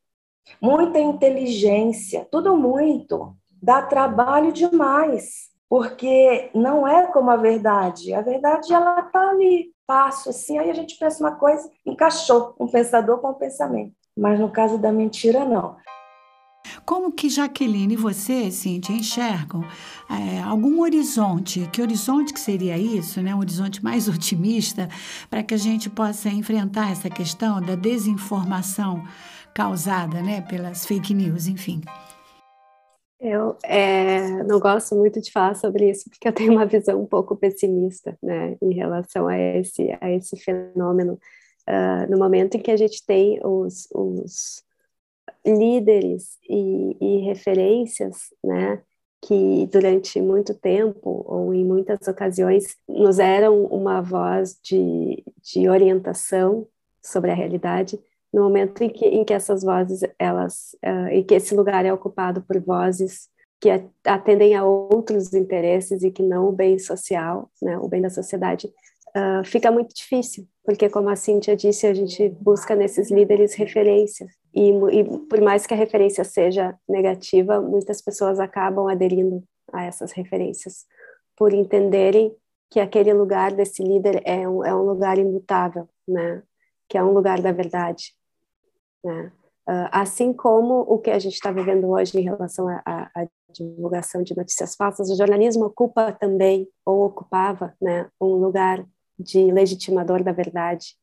[0.60, 3.34] muita inteligência, tudo muito.
[3.62, 8.14] Dá trabalho demais porque não é como a verdade.
[8.14, 12.68] A verdade ela está ali, passo assim, aí a gente pensa uma coisa, encaixou um
[12.68, 13.92] pensador com um pensamento.
[14.16, 15.76] Mas no caso da mentira, não.
[16.84, 19.64] Como que Jaqueline e você, Cíntia, enxergam
[20.08, 21.68] é, algum horizonte?
[21.72, 23.34] Que horizonte que seria isso, né?
[23.34, 24.88] Um horizonte mais otimista
[25.28, 29.04] para que a gente possa enfrentar essa questão da desinformação
[29.56, 31.80] causada, né, pelas fake news, enfim.
[33.18, 37.06] Eu é, não gosto muito de falar sobre isso porque eu tenho uma visão um
[37.06, 41.18] pouco pessimista, né, em relação a esse a esse fenômeno.
[41.66, 44.62] Uh, no momento em que a gente tem os, os
[45.44, 48.82] líderes e, e referências, né,
[49.22, 56.68] que durante muito tempo ou em muitas ocasiões nos eram uma voz de, de orientação
[57.02, 57.98] sobre a realidade,
[58.32, 61.92] no momento em que, em que essas vozes, elas, uh, e que esse lugar é
[61.92, 63.28] ocupado por vozes
[63.60, 63.70] que
[64.04, 68.66] atendem a outros interesses e que não o bem social, né, o bem da sociedade,
[69.16, 74.30] uh, fica muito difícil, porque como a Cíntia disse, a gente busca nesses líderes referências,
[74.54, 80.12] e, e por mais que a referência seja negativa, muitas pessoas acabam aderindo a essas
[80.12, 80.84] referências,
[81.36, 82.34] por entenderem
[82.70, 86.42] que aquele lugar desse líder é um, é um lugar imutável, né?
[86.88, 88.14] Que é um lugar da verdade.
[89.04, 89.32] Né?
[89.68, 94.36] Uh, assim como o que a gente está vivendo hoje em relação à divulgação de
[94.36, 98.84] notícias falsas, o jornalismo ocupa também, ou ocupava, né, um lugar
[99.18, 100.94] de legitimador da verdade.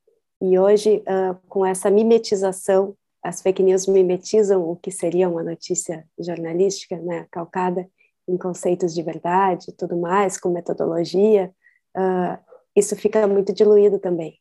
[0.42, 6.06] E hoje, uh, com essa mimetização, as fake news mimetizam o que seria uma notícia
[6.20, 7.90] jornalística, né, calcada
[8.28, 11.52] em conceitos de verdade e tudo mais, com metodologia,
[11.98, 12.38] uh,
[12.76, 14.40] isso fica muito diluído também.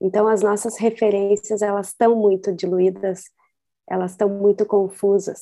[0.00, 3.24] Então, as nossas referências, elas estão muito diluídas,
[3.88, 5.40] elas estão muito confusas,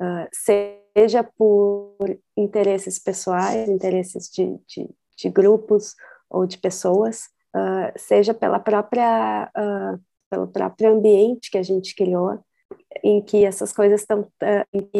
[0.00, 1.96] uh, seja por
[2.36, 5.94] interesses pessoais, interesses de, de, de grupos
[6.30, 7.24] ou de pessoas,
[7.54, 10.00] uh, seja pela própria, uh,
[10.30, 12.38] pelo próprio ambiente que a gente criou,
[13.02, 14.26] em que essas coisas estão,
[14.92, 14.98] que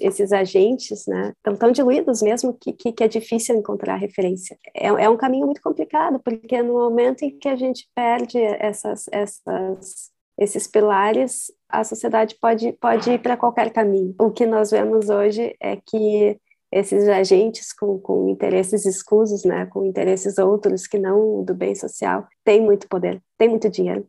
[0.00, 4.58] esses agentes, né, estão tão diluídos mesmo que, que, que, é difícil encontrar referência.
[4.74, 9.06] É, é, um caminho muito complicado, porque no momento em que a gente perde essas,
[9.12, 14.14] essas, esses pilares, a sociedade pode, pode ir para qualquer caminho.
[14.20, 16.38] O que nós vemos hoje é que
[16.70, 22.26] esses agentes com, com interesses escusos, né, com interesses outros que não do bem social,
[22.44, 24.06] têm muito poder, têm muito dinheiro,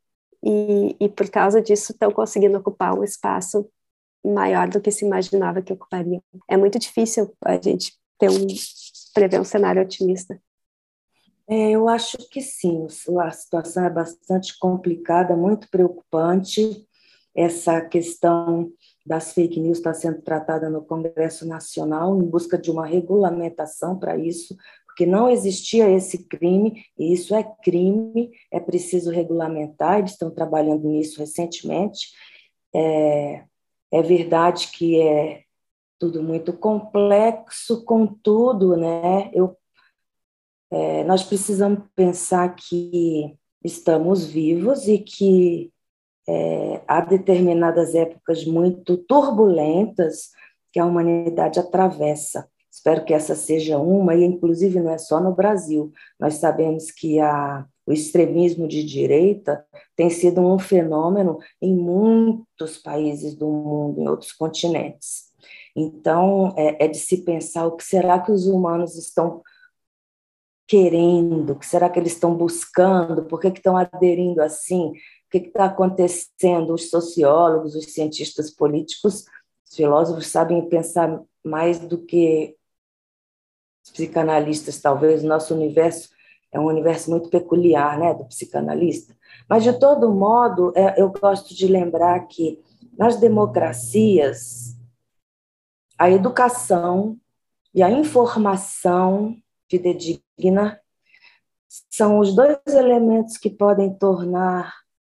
[0.47, 3.69] e, e por causa disso estão conseguindo ocupar um espaço
[4.23, 6.21] maior do que se imaginava que ocuparia.
[6.49, 8.47] É muito difícil a gente ter um
[9.13, 10.39] prever um cenário otimista.
[11.49, 12.87] É, eu acho que sim,
[13.21, 16.85] a situação é bastante complicada, muito preocupante.
[17.35, 18.71] Essa questão
[19.05, 24.17] das fake news está sendo tratada no Congresso Nacional em busca de uma regulamentação para
[24.17, 24.55] isso,
[24.97, 30.89] porque não existia esse crime, e isso é crime, é preciso regulamentar, eles estão trabalhando
[30.89, 32.07] nisso recentemente.
[32.73, 33.43] É,
[33.91, 35.43] é verdade que é
[35.99, 39.55] tudo muito complexo, contudo, né, eu,
[40.71, 45.71] é, nós precisamos pensar que estamos vivos e que
[46.27, 50.31] é, há determinadas épocas muito turbulentas
[50.73, 52.49] que a humanidade atravessa.
[52.78, 55.91] Espero que essa seja uma, e inclusive não é só no Brasil.
[56.19, 59.65] Nós sabemos que a, o extremismo de direita
[59.95, 65.32] tem sido um fenômeno em muitos países do mundo, em outros continentes.
[65.75, 69.41] Então, é, é de se pensar o que será que os humanos estão
[70.67, 74.93] querendo, o que será que eles estão buscando, por que, que estão aderindo assim, o
[75.32, 76.75] que está acontecendo.
[76.75, 79.25] Os sociólogos, os cientistas políticos,
[79.67, 82.55] os filósofos sabem pensar mais do que
[83.91, 86.09] psicanalistas, talvez o nosso universo
[86.51, 89.15] é um universo muito peculiar, né, do psicanalista.
[89.49, 92.59] Mas de todo modo, é, eu gosto de lembrar que
[92.97, 94.75] nas democracias
[95.97, 97.17] a educação
[97.73, 99.35] e a informação
[99.69, 100.79] fidedigna
[101.89, 104.73] são os dois elementos que podem tornar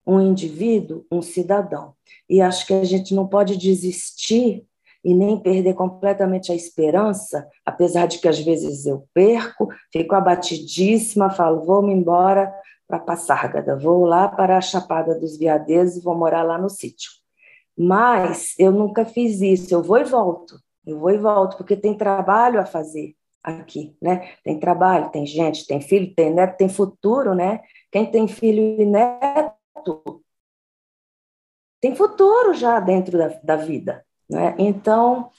[0.06, 1.94] um indivíduo um cidadão.
[2.28, 4.66] E acho que a gente não pode desistir
[5.04, 11.30] e nem perder completamente a esperança, apesar de que às vezes eu perco, fico abatidíssima,
[11.30, 12.52] falo, vou-me embora
[12.86, 17.10] para Passárgada, vou lá para a Chapada dos Veadeiros e vou morar lá no sítio.
[17.78, 21.96] Mas eu nunca fiz isso, eu vou e volto, eu vou e volto, porque tem
[21.96, 24.34] trabalho a fazer aqui, né?
[24.44, 27.60] Tem trabalho, tem gente, tem filho, tem neto, tem futuro, né?
[27.90, 30.22] Quem tem filho e neto
[31.80, 34.54] tem futuro já dentro da, da vida, né?
[34.58, 35.30] Então,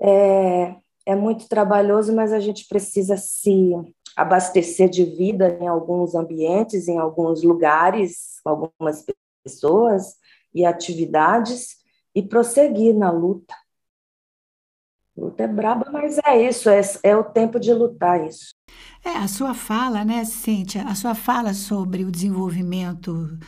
[0.00, 3.72] é, é muito trabalhoso, mas a gente precisa se
[4.16, 9.04] abastecer de vida em alguns ambientes, em alguns lugares, com algumas
[9.44, 10.16] pessoas
[10.54, 11.76] e atividades,
[12.14, 13.54] e prosseguir na luta.
[15.16, 18.50] Luta é braba, mas é isso, é, é o tempo de lutar isso.
[19.04, 23.38] É, a sua fala, né, Cíntia, a sua fala sobre o desenvolvimento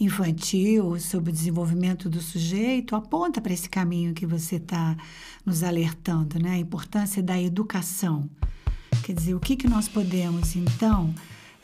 [0.00, 4.96] infantil, sobre o desenvolvimento do sujeito, aponta para esse caminho que você está
[5.44, 6.52] nos alertando, né?
[6.52, 8.28] A importância da educação.
[9.02, 11.14] Quer dizer, o que, que nós podemos, então,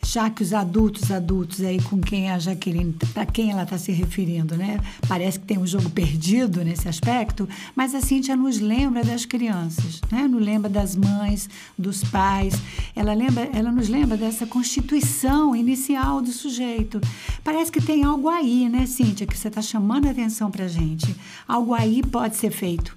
[0.04, 3.90] já que os adultos, adultos aí com quem a Jaqueline, para quem ela está se
[3.90, 4.78] referindo, né?
[5.08, 10.00] Parece que tem um jogo perdido nesse aspecto, mas a Cíntia nos lembra das crianças,
[10.12, 10.28] né?
[10.28, 12.54] Nos lembra das mães, dos pais.
[12.94, 17.00] Ela lembra, ela nos lembra dessa constituição inicial do sujeito.
[17.42, 21.16] Parece que tem algo aí, né, Cíntia, que você está chamando a atenção para gente.
[21.48, 22.96] Algo aí pode ser feito.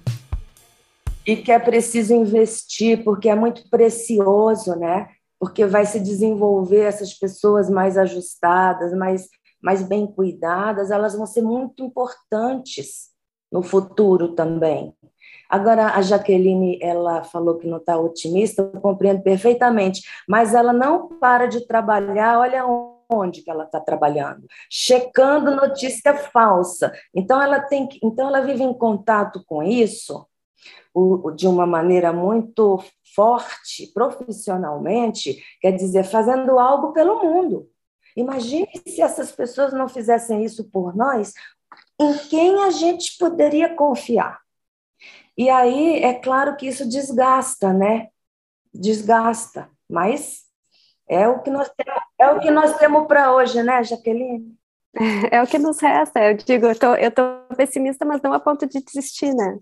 [1.26, 5.08] E que é preciso investir, porque é muito precioso, né?
[5.38, 9.28] Porque vai se desenvolver essas pessoas mais ajustadas, mais,
[9.62, 13.10] mais bem cuidadas, elas vão ser muito importantes
[13.50, 14.94] no futuro também.
[15.48, 21.08] Agora, a Jaqueline, ela falou que não está otimista, eu compreendo perfeitamente, mas ela não
[21.08, 22.66] para de trabalhar, olha
[23.10, 26.92] onde que ela está trabalhando, checando notícia falsa.
[27.14, 30.26] Então, ela tem que, então ela vive em contato com isso
[31.36, 32.82] de uma maneira muito
[33.18, 37.68] forte profissionalmente, quer dizer, fazendo algo pelo mundo.
[38.16, 41.34] Imagine se essas pessoas não fizessem isso por nós,
[42.00, 44.38] em quem a gente poderia confiar?
[45.36, 48.06] E aí, é claro que isso desgasta, né?
[48.72, 50.44] Desgasta, mas
[51.08, 54.56] é o que nós temos, é o que nós temos para hoje, né, Jaqueline?
[55.30, 56.18] É o que nos resta.
[56.20, 57.22] Eu digo, eu tô, eu tô
[57.56, 59.58] pessimista, mas não a ponto de desistir, né?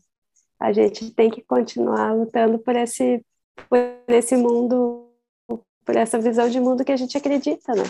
[0.59, 3.24] a gente tem que continuar lutando por esse,
[3.68, 3.78] por
[4.09, 5.09] esse mundo,
[5.84, 7.82] por essa visão de mundo que a gente acredita, né?